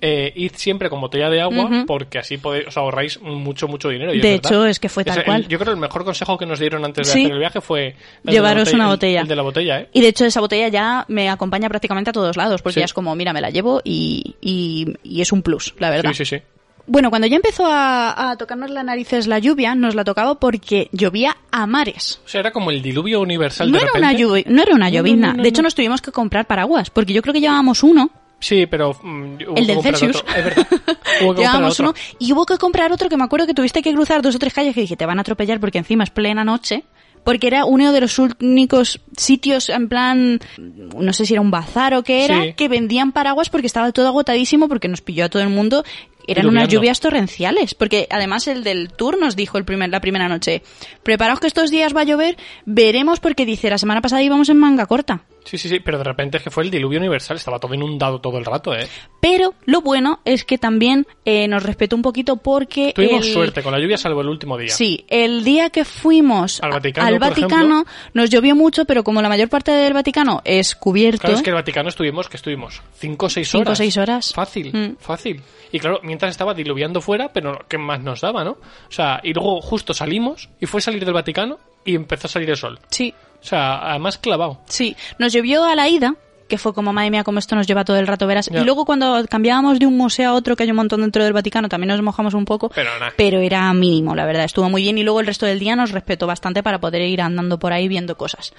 [0.00, 4.14] eh, id siempre con botella de agua porque así podéis, os ahorráis mucho, mucho dinero.
[4.14, 5.48] y De es hecho, es que fue tal el- cual.
[5.48, 7.20] yo creo que el mejor consejo que nos dieron antes de Sí.
[7.22, 9.22] hacer el viaje fue Llevaros una el- botella.
[9.22, 9.88] El, de la botella, ¿eh?
[9.92, 12.80] Y de hecho esa botella ya me acompaña prácticamente a todos lados, porque Sí.
[12.80, 16.12] ya es como, mira, me la llevo y, y, y es un plus, la verdad.
[16.12, 16.42] Sí, sí, sí.
[16.88, 20.88] Bueno, cuando ya empezó a, a tocarnos las narices la lluvia, nos la tocaba porque
[20.92, 22.20] llovía a mares.
[22.24, 24.08] O sea, era como el diluvio universal No de era, repente.
[24.08, 25.28] una lluvi- no era una llovizna.
[25.28, 25.66] no, no, de hecho, no.
[25.66, 28.10] nos tuvimos que comprar paraguas, porque yo creo que llevábamos uno.
[28.40, 30.16] Sí, pero mm, El del Celsius.
[30.16, 30.34] otro.
[30.36, 30.66] Es verdad.
[30.70, 33.82] Hubo que comprar Llevábamos uno y hubo que comprar otro que me acuerdo que tuviste
[33.82, 36.10] que cruzar dos o tres calles que dije, te van a atropellar porque encima es
[36.10, 36.84] plena noche.
[37.24, 41.92] Porque era uno de los únicos sitios, en plan, no sé si era un bazar
[41.94, 42.52] o qué era, Sí.
[42.54, 45.84] que vendían paraguas porque estaba todo agotadísimo porque nos pilló a todo el mundo
[46.28, 50.28] eran unas lluvias torrenciales, porque además el del tour nos dijo el primer, la primera
[50.28, 50.62] noche,
[51.02, 52.36] preparaos que estos días va a llover,
[52.66, 55.22] veremos porque dice, la semana pasada íbamos en manga corta.
[55.44, 58.20] Sí, sí, sí, pero de repente es que fue el diluvio universal, estaba todo inundado
[58.20, 58.86] todo el rato, ¿eh?
[59.20, 62.92] Pero lo bueno es que también eh, nos respetó un poquito porque...
[62.94, 64.68] Tuvimos el- suerte con la lluvia salvo el último día.
[64.68, 69.22] Sí, el día que fuimos Al Vaticano, al por Vaticano, nos llovió mucho, pero como
[69.22, 72.82] la mayor parte del Vaticano es cubierto, Claro, es que el Vaticano estuvimos, que estuvimos?
[72.98, 73.72] ¿Cinco o seis Cinco horas?
[73.72, 74.32] o seis horas.
[74.34, 74.96] Fácil, Mm.
[74.98, 75.40] fácil.
[75.72, 78.52] Y claro, mientras estaba diluviando fuera, pero ¿qué más nos daba, no?
[78.52, 82.50] O sea, y luego justo salimos, y fue salir del Vaticano, y empezó a salir
[82.50, 82.80] el sol.
[82.90, 84.60] sí, O sea, además clavado.
[84.66, 86.16] Sí, nos llovió a la ida,
[86.48, 88.50] que fue como, madre mía, como esto nos lleva todo el rato, verás.
[88.50, 91.34] Y luego cuando cambiábamos de un museo a otro, que hay un montón dentro del
[91.34, 92.70] Vaticano, también nos mojamos un poco.
[92.70, 93.12] Pero nada.
[93.16, 94.44] Pero era mínimo, la verdad.
[94.44, 97.20] Estuvo muy bien y luego el resto del día nos respetó bastante para poder ir
[97.20, 98.54] andando por ahí viendo cosas.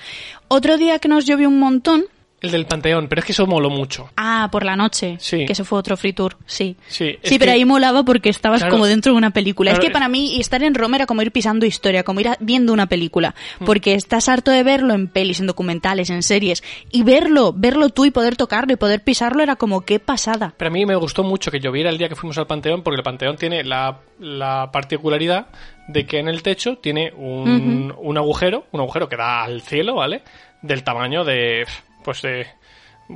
[0.47, 2.05] Otro día que nos llovió un montón,
[2.41, 4.10] El del Panteón, pero es que eso moló mucho.
[4.15, 5.45] ah, por la noche, Sí.
[5.45, 6.78] que se fue otro free tour, sí.
[6.88, 8.71] Sí, Sí, pero que- ahí molaba porque estabas Claro.
[8.73, 9.71] como dentro de una película.
[9.71, 12.30] Claro, es que para mí estar en Roma era como ir pisando historia, como ir
[12.39, 13.36] viendo una película.
[13.60, 13.65] Mm.
[13.65, 16.63] Porque estás harto de verlo en pelis, en documentales, en series.
[16.91, 20.54] Y verlo, verlo tú y poder tocarlo y poder pisarlo era como qué pasada.
[20.56, 22.97] Pero a mí me gustó mucho que lloviera el día que fuimos al Panteón, porque
[22.99, 25.47] el Panteón tiene la, la particularidad
[25.89, 29.95] de que en el techo tiene un, un agujero, un agujero que da al cielo,
[29.95, 30.21] ¿vale?
[30.62, 31.65] Del tamaño de,
[32.03, 32.47] pues de,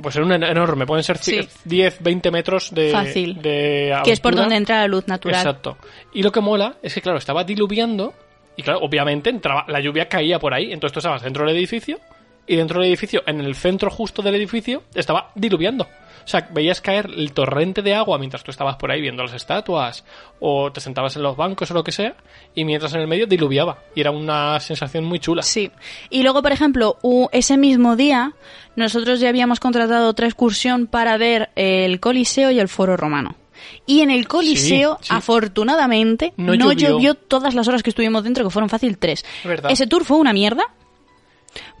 [0.02, 1.38] pues era un en- enorme, pueden ser Sí.
[1.38, 3.40] ci- 10, 20 metros de, Fácil.
[3.40, 5.36] de Que es por donde entra la luz natural.
[5.38, 5.76] Exacto.
[6.12, 8.12] Y lo que mola es que, claro, estaba diluviando
[8.56, 10.72] y, claro, obviamente entraba, la lluvia caía por ahí.
[10.72, 11.98] Entonces tú estabas dentro del edificio
[12.46, 15.84] y dentro del edificio, en el centro justo del edificio, estaba diluviando.
[16.24, 19.34] O sea, veías caer el torrente de agua mientras tú estabas por ahí viendo las
[19.34, 20.04] estatuas
[20.40, 22.14] o te sentabas en los bancos o lo que sea
[22.54, 23.78] y mientras en el medio diluviaba.
[23.94, 25.42] Y era una sensación muy chula.
[25.42, 25.70] Sí.
[26.08, 26.96] Y luego, por ejemplo,
[27.30, 28.32] ese mismo día,
[28.74, 33.36] nosotros ya habíamos contratado otra excursión para ver el Coliseo y el Foro Romano.
[33.84, 35.14] Y en el Coliseo, Sí, sí.
[35.14, 36.88] afortunadamente, No no, llovió.
[36.90, 37.14] llovió.
[37.14, 39.24] todas las horas que estuvimos dentro, que fueron fácil tres.
[39.44, 39.70] Verdad.
[39.70, 40.64] Ese tour fue una mierda,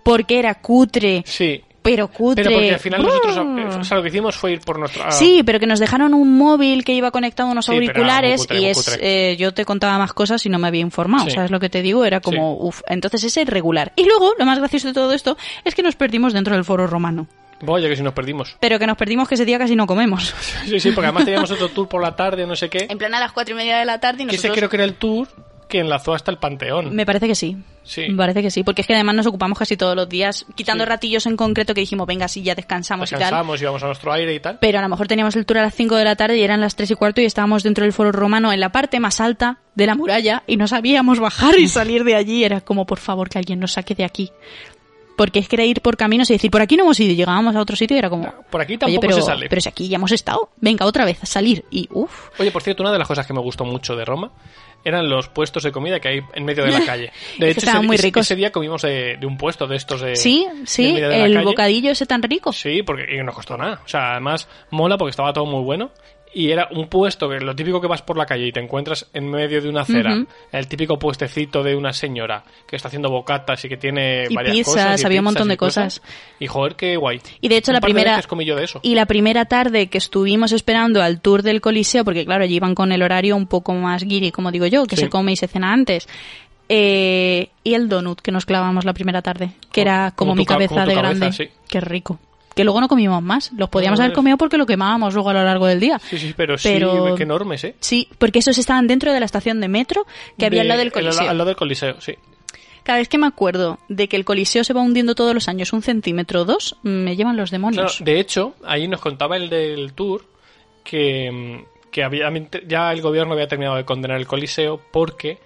[0.04, 1.60] porque era cutre, Sí.
[1.82, 2.44] pero cutre.
[2.44, 5.10] Pero porque al final nosotros, o sea, lo que hicimos fue ir por nuestra...
[5.10, 7.90] Sí, pero que nos dejaron un móvil que iba conectado a unos Sí, pero era
[7.92, 11.24] auriculares cutre, y es eh, yo te contaba más cosas y no me había informado,
[11.26, 11.32] Sí.
[11.32, 12.04] ¿sabes lo que te digo?
[12.04, 13.92] Era como, uff, entonces es irregular.
[13.96, 16.86] Y luego, lo más gracioso de todo esto es que nos perdimos dentro del foro
[16.86, 17.26] romano.
[17.60, 18.56] Vaya que si nos perdimos.
[18.60, 20.34] Pero que nos perdimos que ese día casi no comemos.
[20.66, 22.86] Sí, sí, porque además teníamos otro tour por la tarde, no sé qué.
[22.90, 24.58] En plan a las cuatro y media de la tarde y Que ese nosotros...
[24.58, 25.28] creo que era el tour
[25.74, 26.94] que enlazó hasta el Panteón.
[26.94, 27.56] Me parece que sí.
[27.82, 28.02] Sí.
[28.08, 30.84] Me parece que sí, porque es que además nos ocupamos casi todos los días, quitando
[30.84, 30.88] Sí.
[30.88, 33.18] ratillos en concreto que dijimos, venga, sí, ya descansamos, y tal.
[33.18, 34.58] Descansamos, íbamos a nuestro aire y tal.
[34.60, 36.60] Pero a lo mejor teníamos el tour a las 5 de la tarde y eran
[36.60, 39.58] las 3 y cuarto y estábamos dentro del foro romano en la parte más alta
[39.74, 42.44] de la muralla y no sabíamos bajar y salir de allí.
[42.44, 44.30] Era como, por favor, que alguien nos saque de aquí.
[45.16, 47.12] Porque es que era ir por caminos y decir, por aquí no hemos ido.
[47.12, 49.48] y Llegábamos a otro sitio y era como, Por aquí tampoco pero, se sale.
[49.48, 51.64] pero si aquí ya hemos estado, venga otra vez a salir.
[51.70, 54.32] Y uff, Oye, por cierto, una de las cosas que me gustó mucho de Roma
[54.84, 57.12] eran los puestos de comida que hay en medio de la calle.
[57.38, 58.26] De hecho, estaban ese, muy ricos.
[58.26, 60.16] ese día comimos de, de un puesto de estos de.
[60.16, 61.44] sí, sí, de la el calle.
[61.44, 62.52] bocadillo ese tan rico.
[62.52, 63.80] Sí, porque y no costó nada.
[63.84, 65.90] O sea, además mola porque estaba todo muy bueno.
[66.36, 69.08] Y era un puesto que lo típico que vas por la calle y te encuentras
[69.14, 70.16] en medio de una acera.
[70.50, 74.56] El típico puestecito de una señora que está haciendo bocatas y que tiene Y varias
[74.56, 75.02] pizzas, cosas.
[75.02, 76.02] y había un pizzas montón y de cosas.
[76.40, 77.20] Y joder, qué guay.
[77.40, 78.80] Y de hecho Un la primera veces comí yo de eso.
[78.82, 82.74] y la primera tarde que estuvimos esperando al tour del Coliseo, porque claro, allí iban
[82.74, 85.02] con el horario un poco más guiri, como digo yo, que Sí.
[85.02, 86.08] se come y se cena antes.
[86.68, 90.34] Eh, y el donut que nos clavamos la primera tarde, que Como- era como, como
[90.34, 91.32] mi tu cabeza como de cabeza, grande.
[91.36, 91.48] sí.
[91.68, 92.18] Qué rico.
[92.54, 93.50] Que luego no comimos más.
[93.56, 95.98] Los podíamos No, haber comido porque lo quemábamos luego a lo largo del día.
[95.98, 97.74] Sí, sí, pero, Pero- sí, qué enormes, ¿eh?
[97.80, 100.06] Sí, porque esos estaban dentro de la estación de metro
[100.38, 101.28] que había al lado del el- Coliseo.
[101.28, 102.14] Al lado del Coliseo, sí.
[102.84, 105.72] Cada vez que me acuerdo de que el Coliseo se va hundiendo todos los años
[105.72, 107.98] un centímetro o dos, me llevan los Claro, demonios.
[108.04, 110.26] de hecho, ahí nos contaba el del tour
[110.84, 112.30] que, mm, que había,
[112.66, 115.38] ya el gobierno había terminado de condenar el Coliseo porque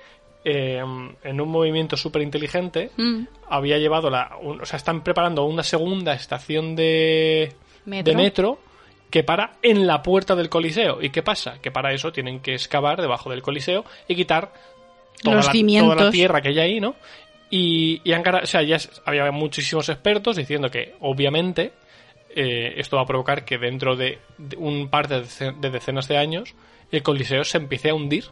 [0.50, 0.78] eh,
[1.24, 3.24] en un movimiento súper inteligente Mm.
[3.50, 4.36] había llevado la...
[4.40, 7.52] un- o sea, están preparando una segunda estación de
[7.84, 8.10] Metro.
[8.12, 8.58] de metro
[9.10, 11.02] que para en la puerta del Coliseo.
[11.02, 11.58] ¿Y qué pasa?
[11.62, 14.52] Que para eso tienen que excavar debajo del Coliseo y quitar
[15.22, 15.94] toda, Los la, cimientos.
[15.94, 16.94] toda la tierra que hay ahí, ¿no?
[17.50, 21.72] Y, y han o sea, ya había muchísimos expertos diciendo que, obviamente,
[22.36, 26.54] eh, esto va a provocar que dentro de, de un par de decenas de años
[26.92, 28.26] el Coliseo se empiece a hundir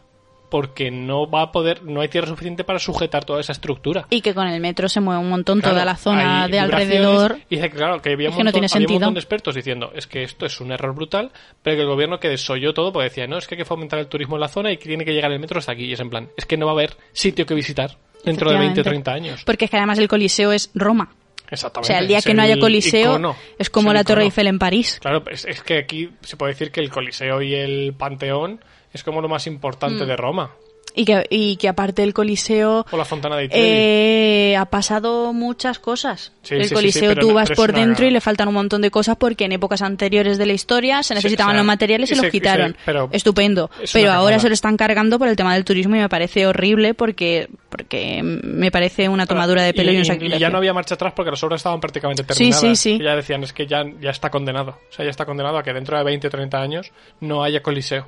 [0.49, 4.07] porque no va a poder, no hay tierra suficiente para sujetar toda esa estructura.
[4.09, 7.39] Y que con el metro se mueve un montón Claro, toda la zona de alrededor.
[7.49, 9.19] Y dice que, claro, que había, un que no montón, tiene había un montón de
[9.19, 11.31] expertos diciendo es que esto es un error brutal,
[11.61, 13.99] pero que el gobierno que desoyó todo porque decía, no, es que hay que fomentar
[13.99, 15.85] el turismo en la zona y que tiene que llegar el metro hasta aquí.
[15.85, 18.57] Y es en plan, es que no va a haber sitio que visitar dentro de
[18.57, 18.83] 20 o Efectivamente.
[18.83, 19.43] 30 años.
[19.45, 21.09] Porque es que además el Coliseo es Roma.
[21.11, 21.87] O Exactamente.
[21.87, 24.23] sea, el día es que no haya Coliseo icono, es como la Torre.
[24.23, 24.99] Eiffel en París.
[25.01, 28.59] Claro, es, es que aquí se puede decir que el Coliseo y el Panteón
[28.97, 30.07] Es como lo más importante Mm.
[30.07, 30.51] de Roma.
[30.95, 35.77] Y que, y que aparte el Coliseo O la Fontana de eh, ha pasado muchas
[35.77, 36.31] cosas.
[36.41, 38.55] Sí, el sí, sí, Coliseo sí, tú vas por una- dentro y le faltan un
[38.55, 41.67] montón de cosas porque en épocas anteriores de la historia se necesitaban o sea, los
[41.67, 42.75] materiales y, y los se- y se- quitaron.
[42.83, 43.69] pero Estupendo.
[43.79, 44.39] es Pero ahora cagada.
[44.39, 48.21] se lo están cargando por el tema del turismo y me parece horrible porque, porque
[48.23, 50.39] me parece una tomadura de pelo y, un sacrilegio.
[50.39, 52.59] ya no había marcha atrás porque las obras estaban prácticamente Sí, terminadas.
[52.61, 52.97] sí, sí.
[52.99, 54.79] Y ya decían, es que ya, ya está condenado.
[54.89, 57.61] O sea, ya está condenado a que dentro de 20 o 30 años no haya
[57.61, 58.07] coliseo.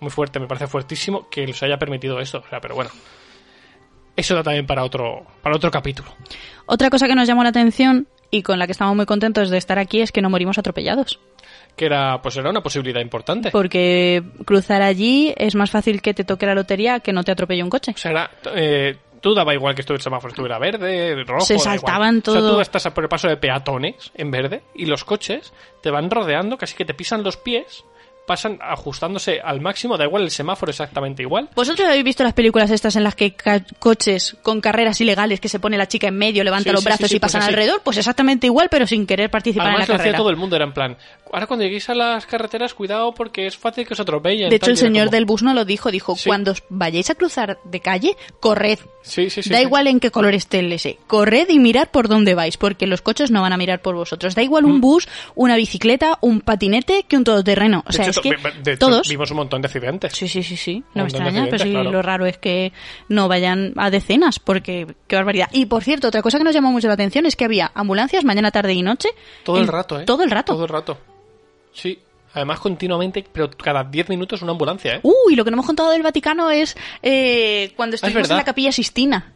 [0.00, 2.38] Muy fuerte, me parece fuertísimo que les haya permitido esto.
[2.44, 2.90] O sea, pero bueno.
[4.16, 6.08] Eso da también para otro, para otro capítulo.
[6.66, 9.58] Otra cosa que nos llamó la atención y con la que estamos muy contentos de
[9.58, 11.20] estar aquí es que no morimos atropellados.
[11.76, 13.50] Que era, pues era una posibilidad importante.
[13.50, 17.62] Porque cruzar allí es más fácil que te toque la lotería que no te atropelle
[17.62, 17.92] un coche.
[17.94, 21.44] O sea, era, eh, tú daba igual que el semáforo estuviera verde, rojo.
[21.44, 22.22] Se saltaban igual.
[22.26, 22.54] O sea, todo.
[22.56, 26.58] tú estás por el paso de peatones en verde y los coches te van rodeando,
[26.58, 27.84] casi que te pisan los pies,
[28.28, 31.48] pasan ajustándose al máximo, da igual el semáforo exactamente igual.
[31.56, 33.34] ¿Vosotros habéis visto las películas estas en las que
[33.80, 36.84] coches con carreras ilegales que se pone la chica en medio, levanta Sí, los sí,
[36.86, 37.80] brazos sí, y pues pasan alrededor?
[37.82, 40.18] Pues exactamente igual, pero sin querer participar Además en lo la hacía carrera.
[40.18, 40.96] todo el mundo, era en plan,
[41.32, 44.50] ahora cuando lleguéis a las carreteras, cuidado porque es fácil que os atropellen.
[44.50, 45.90] De hecho, el señor como- del bus no lo dijo.
[45.90, 48.78] Dijo, cuando vayáis a cruzar de calle, corred.
[49.02, 49.48] Sí, sí, sí.
[49.50, 50.98] da igual en qué color esté el ese.
[51.06, 54.34] Corred y mirad por dónde vais, porque los coches no van a mirar por vosotros.
[54.34, 54.70] Da igual Mm.
[54.70, 57.84] un bus, una bicicleta, un patinete que un todoterreno.
[57.86, 59.08] O De sea, hecho, es que to- de hecho, todos...
[59.08, 60.12] vimos un montón de accidentes.
[60.12, 60.82] Sí, sí, sí, sí.
[60.94, 61.90] No me extraña, pero sí, claro.
[61.90, 62.72] lo raro es que
[63.08, 65.48] no vayan a decenas, porque qué barbaridad.
[65.52, 68.24] Y por cierto, otra cosa que nos llamó mucho la atención es que había ambulancias
[68.24, 69.08] mañana, tarde y noche.
[69.44, 70.04] Todo el rato, ¿eh?
[70.04, 70.52] Todo el rato.
[70.54, 70.98] Todo el rato.
[71.72, 71.98] Sí.
[72.34, 75.00] Además, continuamente, pero cada 10 minutos una ambulancia, ¿eh?
[75.02, 78.70] Uy, lo que no hemos contado del Vaticano es eh, cuando estuvimos en la Capilla
[78.70, 79.32] Sistina.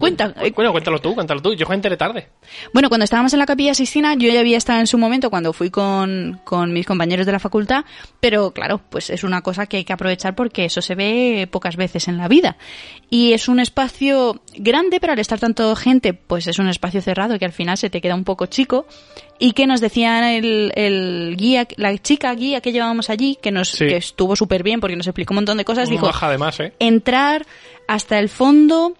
[0.00, 0.34] Cuenta.
[0.56, 1.54] Bueno, cuéntalo tú, cuéntalo tú.
[1.54, 2.28] Yo enteré tarde.
[2.72, 5.52] Bueno, cuando estábamos en la Capilla Sistina, yo ya había estado en su momento cuando
[5.52, 7.84] fui con, con mis compañeros de la facultad,
[8.18, 11.76] pero claro, pues es una cosa que hay que aprovechar porque eso se ve pocas
[11.76, 12.56] veces en la vida.
[13.10, 17.38] Y es un espacio grande, pero al estar tanto gente, pues es un espacio cerrado
[17.38, 18.86] que al final se te queda un poco chico.
[19.38, 23.70] Y que nos decía el, el guía, la chica guía que llevábamos allí, que nos
[23.70, 23.86] Sí.
[23.86, 26.72] que estuvo súper bien porque nos explicó un montón de cosas, dijo, baja además, ¿eh?
[26.78, 27.46] entrar
[27.88, 28.94] hasta el fondo,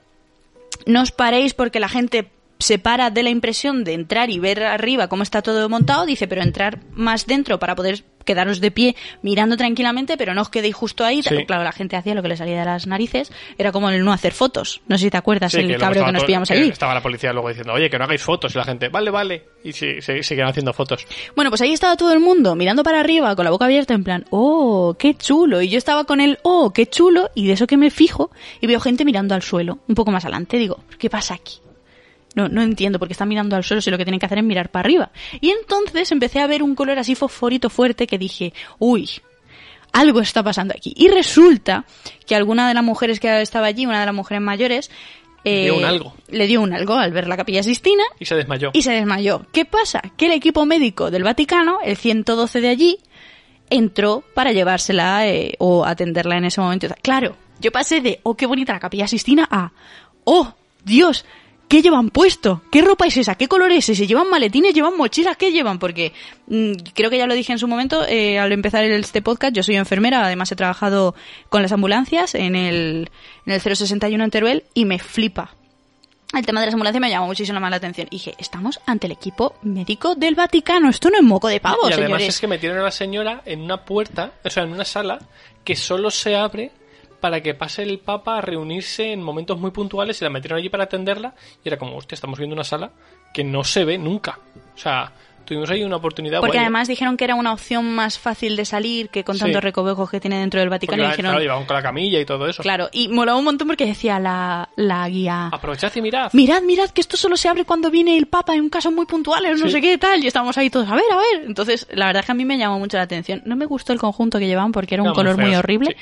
[0.86, 4.62] no os paréis porque la gente se para de la impresión de entrar y ver
[4.62, 8.96] arriba cómo está todo montado, dice, pero entrar más dentro para poder quedaros de pie
[9.22, 11.20] mirando tranquilamente, pero no os quedéis justo ahí.
[11.22, 11.44] Sí.
[11.46, 14.12] Claro, la gente hacía lo que le salía de las narices, era como el no
[14.12, 14.82] hacer fotos.
[14.86, 16.68] No sé si te acuerdas Sí, el cabreo estaba que nos pillamos que allí.
[16.68, 18.54] Estaba la policía luego diciendo, oye, que no hagáis fotos.
[18.54, 19.46] Y la gente, vale, vale.
[19.64, 21.06] Y sí, sí, siguen haciendo fotos.
[21.34, 24.04] Bueno, pues ahí estaba todo el mundo mirando para arriba con la boca abierta en
[24.04, 25.60] plan, oh, qué chulo.
[25.60, 27.30] Y yo estaba con el, oh, qué chulo.
[27.34, 30.24] Y de eso que me fijo y veo gente mirando al suelo, un poco más
[30.24, 30.56] adelante.
[30.56, 31.60] Digo, ¿qué pasa aquí?
[32.34, 34.38] No, no entiendo por qué están mirando al suelo si lo que tienen que hacer
[34.38, 35.10] es mirar para arriba.
[35.40, 39.10] Y entonces empecé a ver un color así fosforito fuerte que dije, uy,
[39.92, 40.94] algo está pasando aquí.
[40.96, 41.84] Y resulta
[42.26, 44.90] que alguna de las mujeres que estaba allí, una de las mujeres mayores,
[45.42, 46.14] eh, Dio un algo.
[46.28, 48.70] le dio un algo al ver la capilla Sistina Y se desmayó.
[48.74, 49.46] y se desmayó.
[49.52, 50.02] ¿Qué pasa?
[50.16, 52.98] Que el equipo médico del Vaticano, el 112 de allí,
[53.70, 56.88] entró para llevársela eh, o atenderla en ese momento.
[57.02, 59.72] Claro, yo pasé de, oh, qué bonita la capilla Sistina, a,
[60.24, 60.52] oh,
[60.84, 61.24] Dios,
[61.70, 62.62] ¿qué llevan puesto?
[62.72, 63.36] ¿Qué ropa es esa?
[63.36, 64.08] ¿Qué color es ese?
[64.08, 64.74] ¿Llevan maletines?
[64.74, 65.36] ¿Llevan mochilas?
[65.36, 65.78] ¿Qué llevan?
[65.78, 66.12] Porque
[66.48, 69.54] mm, creo que ya lo dije en su momento eh, al empezar este podcast.
[69.54, 71.14] Yo soy enfermera, además he trabajado
[71.48, 73.08] con las ambulancias en el,
[73.46, 75.54] en el 061 en Teruel y me flipa
[76.34, 78.06] el tema de las ambulancias me llamó muchísimo más la atención.
[78.10, 80.88] Y dije, estamos ante el equipo médico del Vaticano.
[80.88, 82.28] Esto no es moco de pavo, y además señores.
[82.28, 85.18] es que metieron a la señora en una puerta, o sea, en una sala
[85.64, 86.70] que solo se abre
[87.20, 90.68] para que pase el Papa a reunirse en momentos muy puntuales y la metieron allí
[90.68, 92.90] para atenderla y era como, hostia, estamos viendo una sala
[93.32, 94.38] que no se ve nunca.
[94.74, 95.12] O sea,
[95.44, 96.64] tuvimos ahí una oportunidad Porque guay.
[96.66, 99.40] además dijeron que era una opción más fácil de salir que con Sí.
[99.40, 101.02] tantos recovecos que tiene dentro del Porque Vaticano.
[101.02, 102.62] y la- dijeron, claro, llevaban con la camilla y todo eso.
[102.62, 105.48] claro, y molaba un montón porque decía la, la guía...
[105.52, 106.30] Aprovechad y mirad.
[106.34, 109.58] Mirad, mirad, que esto solo se abre cuando viene el Papa en casos muy puntuales,
[109.60, 109.72] no Sí.
[109.72, 111.46] sé qué tal, y estamos ahí todos, a ver, a ver.
[111.46, 113.42] Entonces, la verdad es que a mí me llamó mucho la atención.
[113.44, 115.90] No me gustó el conjunto que llevaban porque era un muy color muy feos, horrible,
[115.90, 115.96] sí.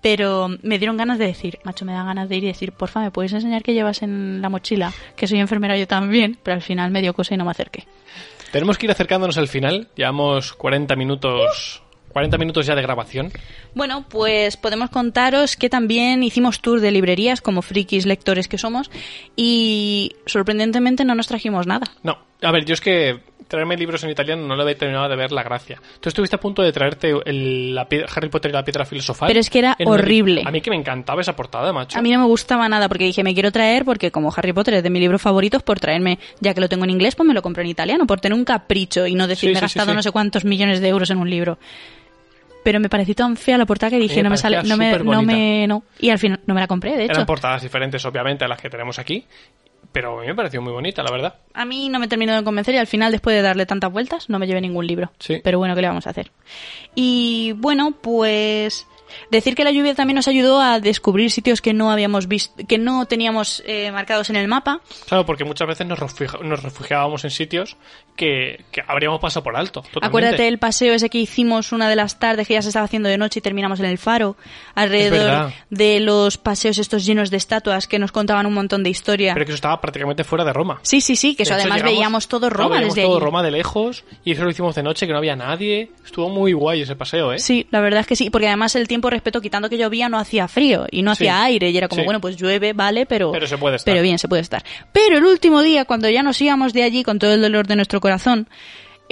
[0.00, 3.00] Pero me dieron ganas de decir, macho, me da ganas de ir y decir, porfa,
[3.00, 4.92] ¿me puedes enseñar qué llevas en la mochila?
[5.16, 7.86] Que soy enfermera yo también, pero al final me dio cosa y no me acerqué.
[8.52, 9.88] Tenemos que ir acercándonos al final.
[9.94, 13.32] Llevamos 40 minutos 40 minutos ya de grabación.
[13.74, 18.90] Bueno, pues podemos contaros que también hicimos tour de librerías como frikis lectores que somos
[19.36, 21.86] y sorprendentemente no nos trajimos nada.
[22.02, 23.20] No, a ver, yo es que
[23.50, 25.78] traerme libros en italiano no le había terminado de ver la gracia.
[26.00, 29.26] Tú estuviste a punto de traerte el, la piedra- Harry Potter y la piedra filosofal.
[29.28, 30.42] Pero es que era horrible.
[30.46, 31.98] A mí que me encantaba esa portada, macho.
[31.98, 34.74] A mí no me gustaba nada porque dije, me quiero traer porque como Harry Potter
[34.74, 37.34] es de mis libros favoritos, por traerme, ya que lo tengo en inglés, pues me
[37.34, 39.60] lo compro en italiano, por tener un capricho y no decir, Sí, me he sí,
[39.62, 39.96] gastado sí.
[39.96, 41.58] no sé cuántos millones de euros en un libro.
[42.62, 44.90] pero me pareció tan fea la portada que dije, me no me sale, no me,
[44.92, 45.32] no superbonita.
[45.32, 45.82] me, no.
[45.98, 47.12] Y al final no me la compré, de hecho.
[47.14, 49.24] Eran portadas diferentes, obviamente, a las que tenemos aquí.
[49.92, 51.34] Pero a mí me pareció muy bonita, la verdad.
[51.52, 54.30] A mí no me terminó de convencer y al final, después de darle tantas vueltas,
[54.30, 55.10] no me llevé ningún libro.
[55.18, 55.40] Sí.
[55.42, 56.30] Pero bueno, ¿qué le vamos a hacer?
[56.94, 58.86] Y bueno, pues
[59.30, 62.78] decir que la lluvia también nos ayudó a descubrir sitios que no habíamos visto, que
[62.78, 64.80] no teníamos eh, marcados en el mapa.
[65.08, 65.98] Claro, porque muchas veces nos,
[66.42, 67.76] nos refugiábamos en sitios
[68.16, 69.80] que, que habríamos pasado por alto.
[69.82, 70.06] totalmente.
[70.06, 73.08] Acuérdate el paseo ese que hicimos una de las tardes que ya se estaba haciendo
[73.08, 74.36] de noche y terminamos en el faro,
[74.74, 79.34] alrededor de los paseos estos llenos de estatuas que nos contaban un montón de historia.
[79.34, 80.80] Pero que eso estaba prácticamente fuera de Roma.
[80.82, 83.16] Sí, sí, sí, que eso hecho, además llegamos- veíamos todo claro, Roma veíamos desde todo
[83.16, 83.24] allí.
[83.24, 85.90] Roma de lejos y eso lo hicimos de noche, que no había nadie.
[86.04, 87.38] Estuvo muy guay ese paseo, ¿eh?
[87.38, 90.18] Sí, la verdad es que sí, porque además el tiempo respetó, quitando que llovía, no
[90.18, 91.24] hacía frío y no Sí.
[91.24, 92.04] hacía aire y era como, Sí.
[92.04, 93.32] bueno, pues llueve, vale, pero...
[93.32, 93.90] Pero se puede estar.
[93.90, 94.62] Pero bien, se puede estar.
[94.92, 97.76] Pero el último día, cuando ya nos íbamos de allí con todo el dolor de
[97.76, 98.48] nuestro corazón,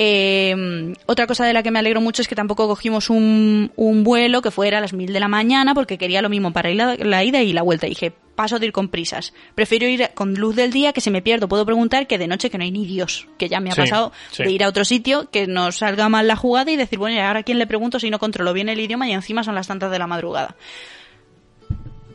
[0.01, 4.05] eh, otra cosa de la que me alegro mucho es que tampoco cogimos un, un
[4.05, 6.77] vuelo que fuera a las mil de la mañana porque quería lo mismo para ir
[6.77, 7.87] la, la ida y la vuelta.
[7.87, 9.35] Y dije, paso de ir con prisas.
[9.57, 11.49] Prefiero ir con luz del día que se me pierdo.
[11.49, 13.27] Puedo preguntar que de noche que no hay ni Dios.
[13.39, 14.45] Que ya me ha Sí, pasado sí.
[14.45, 17.19] de ir a otro sitio, que nos salga mal la jugada y decir, bueno, ¿y
[17.19, 19.67] ahora a quién le pregunto si no controlo bien el idioma y encima son las
[19.67, 20.55] tantas de la madrugada?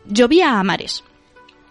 [0.06, 1.04] Llovía a mares.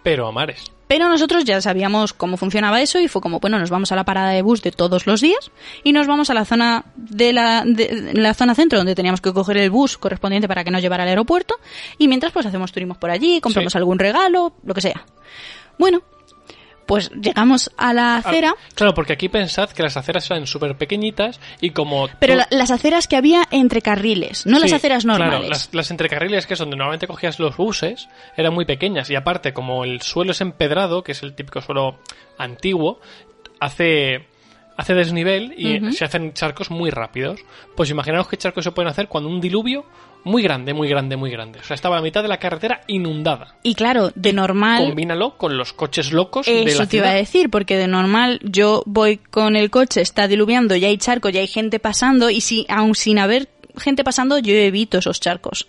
[0.02, 0.71] Pero a mares.
[0.92, 4.04] Pero nosotros ya sabíamos cómo funcionaba eso y fue como, bueno, nos vamos a la
[4.04, 5.50] parada de bus de todos los días
[5.82, 9.32] y nos vamos a la zona de la, de, la zona centro donde teníamos que
[9.32, 11.54] coger el bus correspondiente para que nos llevara al aeropuerto
[11.96, 13.78] y mientras pues hacemos turismos por allí, compramos Sí.
[13.78, 15.06] algún regalo, lo que sea.
[15.78, 16.02] Bueno,
[16.86, 20.76] pues llegamos a la acera, Ah, claro, porque aquí pensad que las aceras eran súper
[20.76, 22.08] pequeñitas y como...
[22.18, 25.34] pero tú- la- las aceras que había entre carriles, no las aceras normales.
[25.38, 29.08] Claro, las, las entrecarriles, que es donde normalmente cogías los buses, eran muy pequeñas.
[29.10, 31.98] Y aparte, como el suelo es empedrado, que es el típico suelo
[32.38, 33.00] antiguo,
[33.60, 34.26] hace,
[34.76, 37.40] hace desnivel y se hacen charcos muy rápidos.
[37.76, 39.84] Pues imaginaos qué charcos se pueden hacer cuando un diluvio
[40.24, 41.58] muy grande, muy grande, muy grande.
[41.58, 43.56] O sea, estaba la mitad de la carretera inundada.
[43.62, 44.86] Y claro, de normal...
[44.86, 48.40] Combínalo con los coches locos de Eso la te iba a decir, porque de normal
[48.42, 52.40] yo voy con el coche, está diluviando, ya hay charco, ya hay gente pasando, y
[52.40, 55.66] si aun sin haber gente pasando, yo evito esos charcos.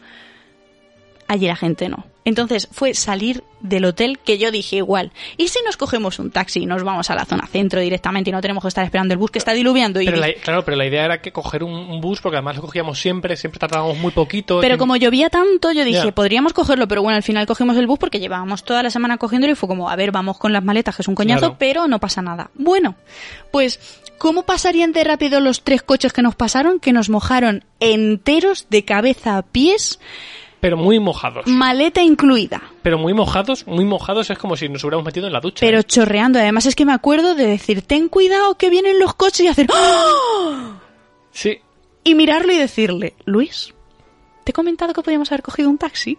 [1.27, 2.05] Allí la gente no.
[2.25, 5.11] Entonces fue salir del hotel que yo dije igual.
[5.37, 8.33] ¿Y si nos cogemos un taxi y nos vamos a la zona centro directamente y
[8.33, 10.01] no tenemos que estar esperando el bus que está diluviando?
[10.01, 12.55] Y Pero la- claro, pero la idea era que coger un, un bus, porque además
[12.57, 14.59] lo cogíamos siempre, siempre tardábamos muy poquito.
[14.61, 17.99] Pero como llovía tanto, yo dije, podríamos cogerlo, pero bueno, al final cogimos el bus
[17.99, 20.95] porque llevábamos toda la semana cogiéndolo y fue como, a ver, vamos con las maletas,
[20.95, 21.55] que es un coñazo, Claro.
[21.59, 22.51] pero no pasa nada.
[22.55, 22.95] Bueno,
[23.51, 23.79] pues,
[24.17, 26.79] ¿cómo pasarían de rápido los tres coches que nos pasaron?
[26.79, 29.99] Que nos mojaron enteros de cabeza a pies,
[30.63, 31.45] Pero muy mojados.
[31.45, 32.61] maleta incluida.
[32.83, 35.59] Pero muy mojados, muy mojados es como si nos hubiéramos metido en la ducha.
[35.65, 35.83] Pero ¿eh?
[35.83, 39.47] chorreando, además es que me acuerdo de decir, ten cuidado que vienen los coches y
[39.49, 40.71] hacer ¡Oh!
[41.31, 41.59] Sí,
[42.05, 43.73] y mirarlo y decirle, Luis,
[44.45, 46.17] ¿te he comentado que podíamos haber cogido un taxi?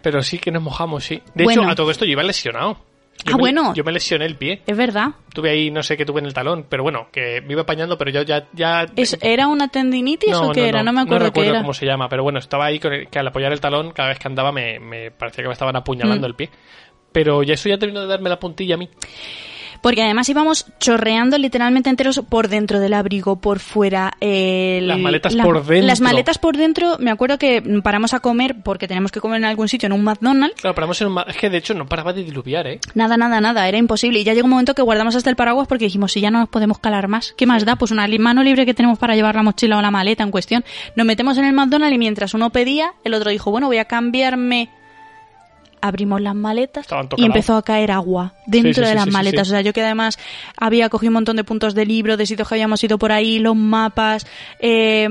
[0.00, 1.20] pero sí que nos mojamos, sí.
[1.34, 1.60] De Bueno.
[1.64, 2.78] hecho, a todo esto yo iba lesionado.
[3.24, 3.74] Yo Ah, me- bueno.
[3.74, 4.62] Yo me lesioné el pie.
[4.66, 5.10] Es verdad.
[5.34, 7.96] Tuve ahí, no sé qué tuve en el talón, pero bueno, que me iba apañando,
[7.98, 8.46] pero yo ya...
[8.52, 10.82] ya ¿Es- ¿Era una tendinitis o qué era?
[10.82, 11.60] No me acuerdo qué recuerdo era.
[11.60, 14.08] cómo se llama, pero bueno, estaba ahí con el- que al apoyar el talón, cada
[14.08, 16.30] vez que andaba me, me parecía que me estaban apuñalando Mm.
[16.30, 16.50] el pie.
[17.12, 18.88] Pero ya eso ya terminó de darme la puntilla a mí.
[19.82, 24.12] Porque además íbamos chorreando literalmente enteros por dentro del abrigo, por fuera.
[24.20, 25.86] el- Las maletas por dentro.
[25.86, 29.44] Las maletas por dentro, me acuerdo que paramos a comer, porque tenemos que comer en
[29.46, 30.60] algún sitio, en un McDonald's.
[30.60, 31.18] Claro, paramos en un...
[31.26, 32.78] Es que de hecho no paraba de diluviar, ¿eh?
[32.94, 34.20] Nada, nada, nada, era imposible.
[34.20, 36.40] Y ya llegó un momento que guardamos hasta el paraguas porque dijimos, si ya no
[36.40, 37.76] nos podemos calar más, ¿qué más da?
[37.76, 40.64] Pues una mano libre que tenemos para llevar la mochila o la maleta en cuestión.
[40.96, 43.84] Nos metemos en el McDonald's y mientras uno pedía, el otro dijo, bueno, voy a
[43.86, 44.68] cambiarme.
[45.82, 49.48] Abrimos las maletas y empezó a caer agua dentro Sí, sí, de las sí, maletas.
[49.48, 50.18] O sea, yo que además
[50.56, 53.38] había cogido un montón de puntos de libro, de sitios que habíamos ido por ahí,
[53.38, 54.26] los mapas,
[54.58, 55.08] eh,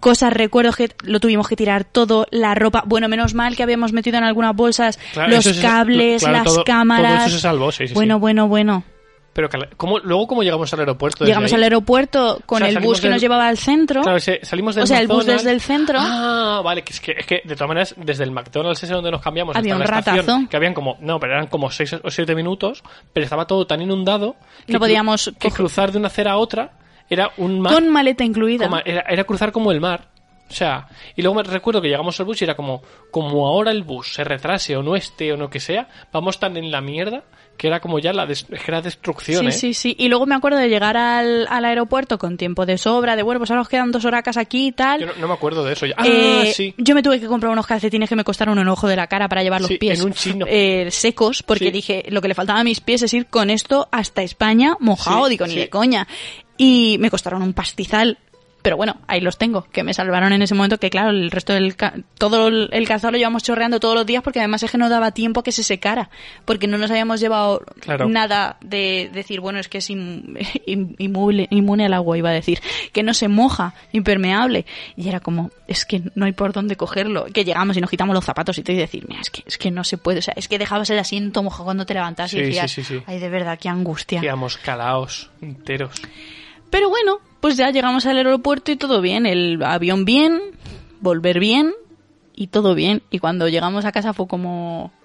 [0.00, 2.82] cosas, recuerdos que lo tuvimos que tirar todo, la ropa.
[2.86, 6.54] Bueno, menos mal que habíamos metido en algunas bolsas Claro, los cables, claro, las todo-
[6.56, 7.26] todo cámaras.
[7.26, 8.84] eso se salvó, bueno, bueno, bueno.
[9.32, 11.24] Pero ¿cómo, luego, ¿cómo llegamos al aeropuerto?
[11.24, 11.56] Llegamos ahí?
[11.56, 14.02] al aeropuerto con O sea, el bus que del- nos llevaba al centro.
[14.02, 15.98] Claro, salimos del O sea, el bus desde el centro.
[16.00, 19.10] Ah, vale, que es que, es que de todas maneras, desde el McDonald's ese donde
[19.12, 20.48] nos cambiamos Había hasta un la estación, ratazo.
[20.50, 23.80] que habían como, no, pero eran como 6 o 7 minutos, pero estaba todo tan
[23.80, 24.34] inundado
[24.66, 26.72] que, No podíamos que cruzar de una acera a otra
[27.08, 27.72] era un mar.
[27.72, 28.68] con maleta incluida.
[28.84, 30.08] era cruzar como el mar.
[30.48, 33.70] O sea, y luego me recuerdo que llegamos al bus y era como, como ahora
[33.70, 36.80] el bus se retrase o no esté o no que sea, vamos tan en la
[36.80, 37.22] mierda
[37.60, 39.52] que era como ya la des- era destrucción, Sí, ¿eh?
[39.52, 39.96] sí, sí.
[39.98, 43.38] Y luego me acuerdo de llegar al, al aeropuerto con tiempo de sobra, de bueno,
[43.38, 45.00] pues ahora nos quedan dos horacas aquí y tal.
[45.00, 45.94] Yo no, no me acuerdo de eso ya.
[45.98, 46.74] Ah, Eh, sí.
[46.78, 49.28] Yo me tuve que comprar unos calcetines que me costaron un ojo de la cara
[49.28, 50.46] para llevar los Sí, pies en un chino.
[50.48, 51.70] eh, secos, porque Sí.
[51.70, 55.28] dije, lo que le faltaba a mis pies es ir con esto hasta España mojado,
[55.28, 56.08] digo, ni de coña.
[56.56, 58.16] Y me costaron un pastizal.
[58.62, 61.52] Pero bueno, ahí los tengo, que me salvaron en ese momento, que claro, el resto
[61.52, 61.76] del...
[61.76, 64.88] ca- todo el calzado lo llevamos chorreando todos los días porque además es que no
[64.88, 66.10] daba tiempo a que se secara,
[66.44, 68.08] porque no nos habíamos llevado Claro.
[68.08, 70.36] nada de decir, bueno, es que es in-
[70.66, 72.60] in- inmune, inmune al agua, iba a decir,
[72.92, 74.66] que no se moja, impermeable.
[74.96, 77.26] Y era como, es que no hay por dónde cogerlo.
[77.32, 79.70] Que llegamos y nos quitamos los zapatos y te decir, mira, es que, es que
[79.70, 82.38] no se puede, o sea, es que dejabas el asiento mojado cuando te levantas Sí,
[82.38, 83.02] y decías, sí, sí, sí.
[83.06, 84.20] ay, de verdad, qué angustia.
[84.20, 86.00] Quedamos calaos enteros.
[86.70, 90.40] Pero bueno, pues ya llegamos al aeropuerto y todo bien, el avión bien,
[91.00, 91.72] volver bien
[92.34, 93.02] y todo bien.
[93.10, 94.92] Y cuando llegamos a casa fue como...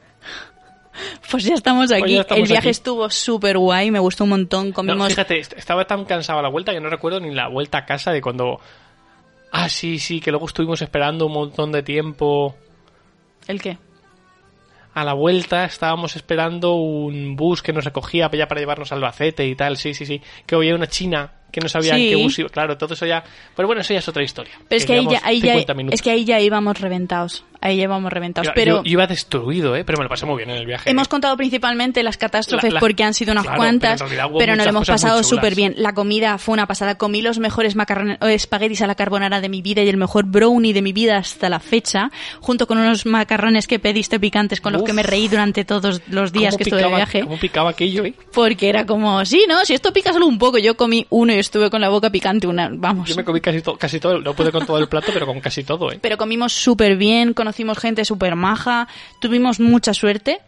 [1.30, 2.14] Pues ya estamos aquí.
[2.14, 2.70] ya estamos el viaje aquí.
[2.70, 4.70] estuvo súper guay, me gustó un montón.
[4.70, 5.10] No, Comimos...
[5.10, 7.86] fíjate, est- estaba tan cansado a la vuelta que no recuerdo ni la vuelta a
[7.86, 8.62] casa de cuando...
[9.52, 12.56] Ah, sí, sí, que luego estuvimos esperando un montón de tiempo.
[13.48, 13.78] ¿El qué?
[14.94, 19.46] A la vuelta estábamos esperando un bus que nos recogía ya para llevarnos a Albacete
[19.46, 20.22] y tal, sí, sí, sí.
[20.46, 22.10] Que había una china que no sabía Sí.
[22.10, 22.50] qué iba.
[22.50, 23.24] Claro, todo eso ya...
[23.56, 24.54] Pero bueno, eso ya es otra historia.
[24.68, 25.96] Pero es que ahí ya, llevamos ahí ya- 50 minutos.
[25.96, 27.46] es que ahí ya íbamos reventados.
[27.66, 28.48] Ahí ya íbamos reventados.
[28.48, 29.84] Yo- pero yo iba destruido, ¿eh?
[29.84, 30.90] Pero me lo pasé muy bien en el viaje.
[30.90, 34.56] hemos contado principalmente las catástrofes La- la- porque han sido unas claro, cuantas, pero pero
[34.56, 35.74] nos lo hemos pasado súper bien.
[35.78, 36.96] La comida fue una pasada.
[36.98, 40.26] Comí los mejores macarrones, o espaguetis a la carbonara de mi vida y el mejor
[40.26, 44.74] brownie de mi vida hasta la fecha, junto con unos macarrones que pediste picantes con
[44.74, 47.22] los que me reí durante todos los días ¿Cómo que estuve de viaje.
[47.22, 48.14] ¿Cómo picaba aquello, eh?
[48.32, 50.58] Porque era como, sí, no, si esto pica solo un poco.
[50.60, 53.10] Yo comí uno y estuve con la boca picante una, vamos.
[53.10, 55.40] Yo me comí casi, to- casi todo, no pude con todo el plato, pero con
[55.40, 56.00] casi todo, ¿eh?
[56.02, 58.88] Pero comimos súper bien, conocimos gente súper maja,
[59.22, 60.40] tuvimos mucha suerte,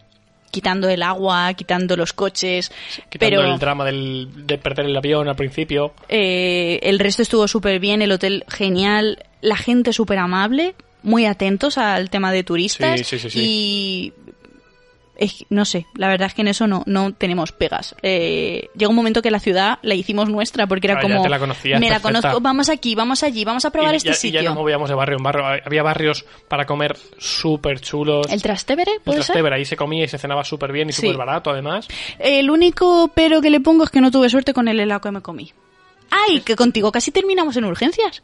[0.52, 2.72] quitando el agua, quitando los coches,
[3.10, 5.94] Quitando pero el drama del, de perder el avión al principio.
[6.10, 11.78] eh, el resto estuvo súper bien, el hotel genial, la gente súper amable, muy atentos
[11.78, 13.40] al tema de turistas Sí, sí, sí, sí.
[13.42, 14.14] y
[15.18, 17.96] es- no sé, la verdad es que en eso no, no tenemos pegas.
[18.02, 21.30] Eh, llega un momento que la ciudad la hicimos nuestra porque era Ah, como te
[21.30, 24.14] la conocías, me la conozco, vamos aquí, vamos allí, vamos a probar y, este ya,
[24.16, 24.42] y sitio.
[24.42, 25.46] ya nos movíamos de barrio en barrio.
[25.66, 28.28] Había barrios para comer súper chulos.
[28.32, 28.94] ¿El Trastevere?
[28.94, 29.26] El ¿Puede ser?
[29.28, 31.02] Trastevere, ahí se comía y se cenaba súper bien y Sí.
[31.02, 31.88] súper barato, además.
[32.20, 35.12] El único pero que le pongo es que no tuve suerte con el helado que
[35.12, 35.52] me comí.
[36.10, 36.42] ¡Ay!
[36.42, 38.24] Que contigo casi terminamos en urgencias.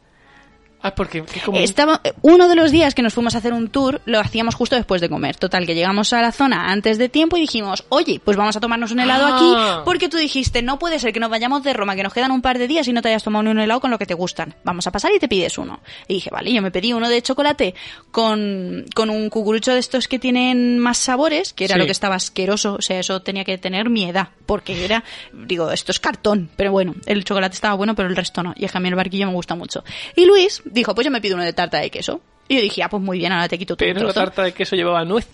[0.83, 1.59] Ah, porque ¿qué comí?
[1.63, 4.75] Estaba, uno de los días que nos fuimos a hacer un tour lo hacíamos justo
[4.75, 5.37] después de comer.
[5.37, 8.59] Total, que llegamos a la zona antes de tiempo y dijimos, oye, pues vamos a
[8.59, 9.35] tomarnos un helado Ah.
[9.37, 12.31] aquí porque tú dijiste, no puede ser que nos vayamos de Roma, que nos quedan
[12.31, 14.05] un par de días y no te hayas tomado ni un helado con lo que
[14.05, 14.55] te gustan.
[14.63, 15.79] Vamos a pasar y te pides uno.
[16.07, 17.73] Y dije, vale, yo me pedí uno de chocolate
[18.11, 21.79] con, con un cucurucho de estos que tienen más sabores, que era Sí.
[21.79, 22.75] lo que estaba asqueroso.
[22.75, 25.03] O sea, eso tenía que tener mi edad, porque era,
[25.33, 26.49] digo, esto es cartón.
[26.55, 28.53] Pero bueno, el chocolate estaba bueno, pero el resto no.
[28.55, 29.83] Y es que a mí el barquillo me gusta mucho.
[30.15, 32.21] Y Luis dijo, pues yo me pido uno de tarta de queso.
[32.47, 34.51] Y yo dije, ah, pues muy bien, ahora te quito tu Pero la tarta de
[34.53, 35.31] queso llevaba nueces.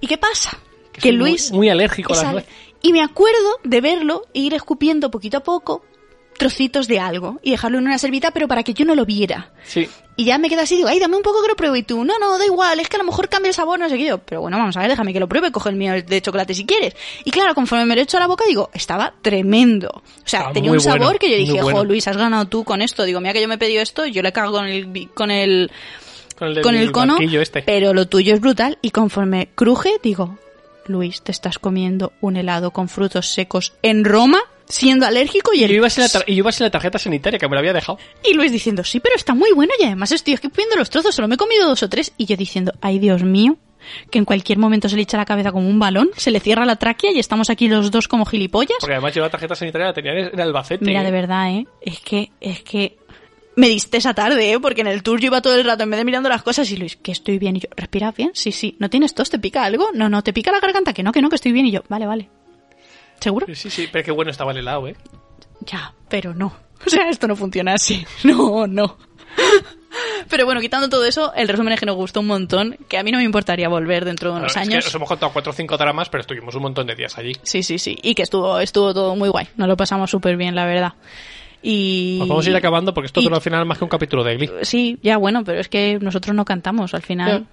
[0.00, 0.58] ¿Y qué pasa?
[0.92, 1.52] Que Que, soy muy- Luis...
[1.52, 2.50] muy alérgico a las nueces.
[2.82, 5.84] Y me acuerdo de verlo e ir escupiendo poquito a poco
[6.40, 9.50] trocitos de algo y dejarlo en una servita, pero para que yo no lo viera.
[9.62, 9.86] Sí.
[10.16, 11.80] Y ya me quedo así, digo, ay, dame un poco que lo pruebe.
[11.80, 13.90] Y tú, no, no, da igual, es que a lo mejor cambia el sabor, no
[13.90, 14.06] sé qué.
[14.06, 16.54] Yo, pero bueno, vamos a ver, déjame que lo pruebe, coge el mío de chocolate
[16.54, 16.96] si quieres.
[17.24, 19.90] Y claro, conforme me lo echo a la boca, digo, estaba tremendo.
[19.90, 21.80] O sea, tenía un sabor bueno, que yo dije, bueno.
[21.80, 23.04] jo, Luis, has ganado tú con esto.
[23.04, 25.70] Digo, mira que yo me he pedido esto, yo le cago con el, con el,
[26.38, 27.60] Con el, del con el cono, este.
[27.60, 28.78] pero lo tuyo es brutal.
[28.80, 30.38] Y conforme cruje, digo,
[30.86, 35.64] Luis, te estás comiendo un helado con frutos secos en Roma, siendo alérgico y Y
[35.64, 37.54] el yo, iba sin la tar- y yo iba sin la tarjeta sanitaria que me
[37.54, 37.98] la había dejado.
[38.24, 41.28] y Luis diciendo, sí, pero está muy bueno y además estoy escupiendo los trozos, solo
[41.28, 42.12] me he comido dos o tres.
[42.16, 43.56] Y yo diciendo, ay Dios mío,
[44.10, 46.64] que en cualquier momento se le echa la cabeza como un balón, se le cierra
[46.64, 48.76] la tráquea y estamos aquí los dos como gilipollas.
[48.80, 50.84] Porque además yo la tarjeta sanitaria la tenía en Albacete.
[50.84, 51.66] Mira, de verdad, ¿eh?
[51.80, 52.96] Es que, es que
[53.56, 54.60] me diste esa tarde, ¿eh?
[54.60, 56.70] Porque en el tour yo iba todo el rato en vez de mirando las cosas
[56.70, 57.56] y Luis, que estoy bien.
[57.56, 58.30] Y yo, ¿respiras bien?
[58.34, 58.76] Sí, sí.
[58.78, 59.28] ¿No tienes tos?
[59.30, 59.88] ¿Te pica algo?
[59.94, 60.22] No, no.
[60.22, 60.92] ¿Te pica la garganta?
[60.92, 61.66] Que no, que no, que estoy bien.
[61.66, 62.28] Y yo, vale, vale.
[63.20, 63.46] ¿Seguro?
[63.54, 64.96] Sí, sí, pero qué bueno estaba el helado, ¿eh?
[65.66, 66.52] Ya, pero no.
[66.86, 68.04] O sea, esto no funciona así.
[68.24, 68.96] No, no.
[70.28, 73.02] Pero bueno, quitando todo eso, el resumen es que nos gustó un montón, que a
[73.02, 74.84] mí no me importaría volver dentro de unos Claro, es que años.
[74.86, 77.32] nos hemos contado cuatro o cinco dramas, pero estuvimos un montón de días allí.
[77.42, 77.98] Sí, sí, sí.
[78.02, 79.48] Y que estuvo, estuvo todo muy guay.
[79.56, 80.94] Nos lo pasamos súper bien, la verdad.
[81.62, 82.16] Y...
[82.20, 84.22] Nos vamos a ir acabando porque esto y- dura al final más que un capítulo
[84.24, 84.50] de Glee.
[84.62, 87.40] Sí, ya bueno, pero es que nosotros no cantamos al final.
[87.42, 87.46] Ya.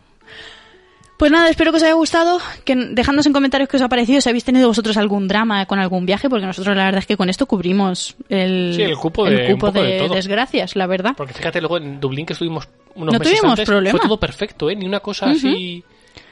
[1.18, 4.22] Pues nada, espero que os haya gustado, que dejadnos en comentarios qué os ha parecido,
[4.22, 7.18] si habéis tenido vosotros algún drama con algún viaje, porque nosotros la verdad es que
[7.18, 10.14] con esto cubrimos el, Sí, el cupo de- el cupo un poco de de todo.
[10.14, 11.14] desgracias, la verdad.
[11.18, 13.98] Porque fíjate, luego en Dublín que estuvimos unos No meses tuvimos antes, problema.
[13.98, 14.76] fue todo perfecto, ¿eh?
[14.76, 15.84] Ni una cosa así...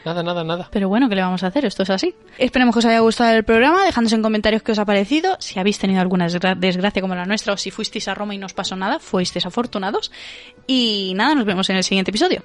[0.03, 0.69] Nada, nada, nada.
[0.71, 1.65] Pero bueno, ¿qué le vamos a hacer?
[1.65, 2.13] Esto es así.
[2.37, 3.83] Esperemos que os haya gustado el programa.
[3.85, 5.35] Dejadnos en comentarios qué os ha parecido.
[5.39, 8.37] Si habéis tenido alguna desgra- desgracia como la nuestra o si fuisteis a Roma y
[8.37, 10.11] no os pasó nada, fuisteis afortunados.
[10.67, 12.43] Y nada, nos vemos en el siguiente episodio.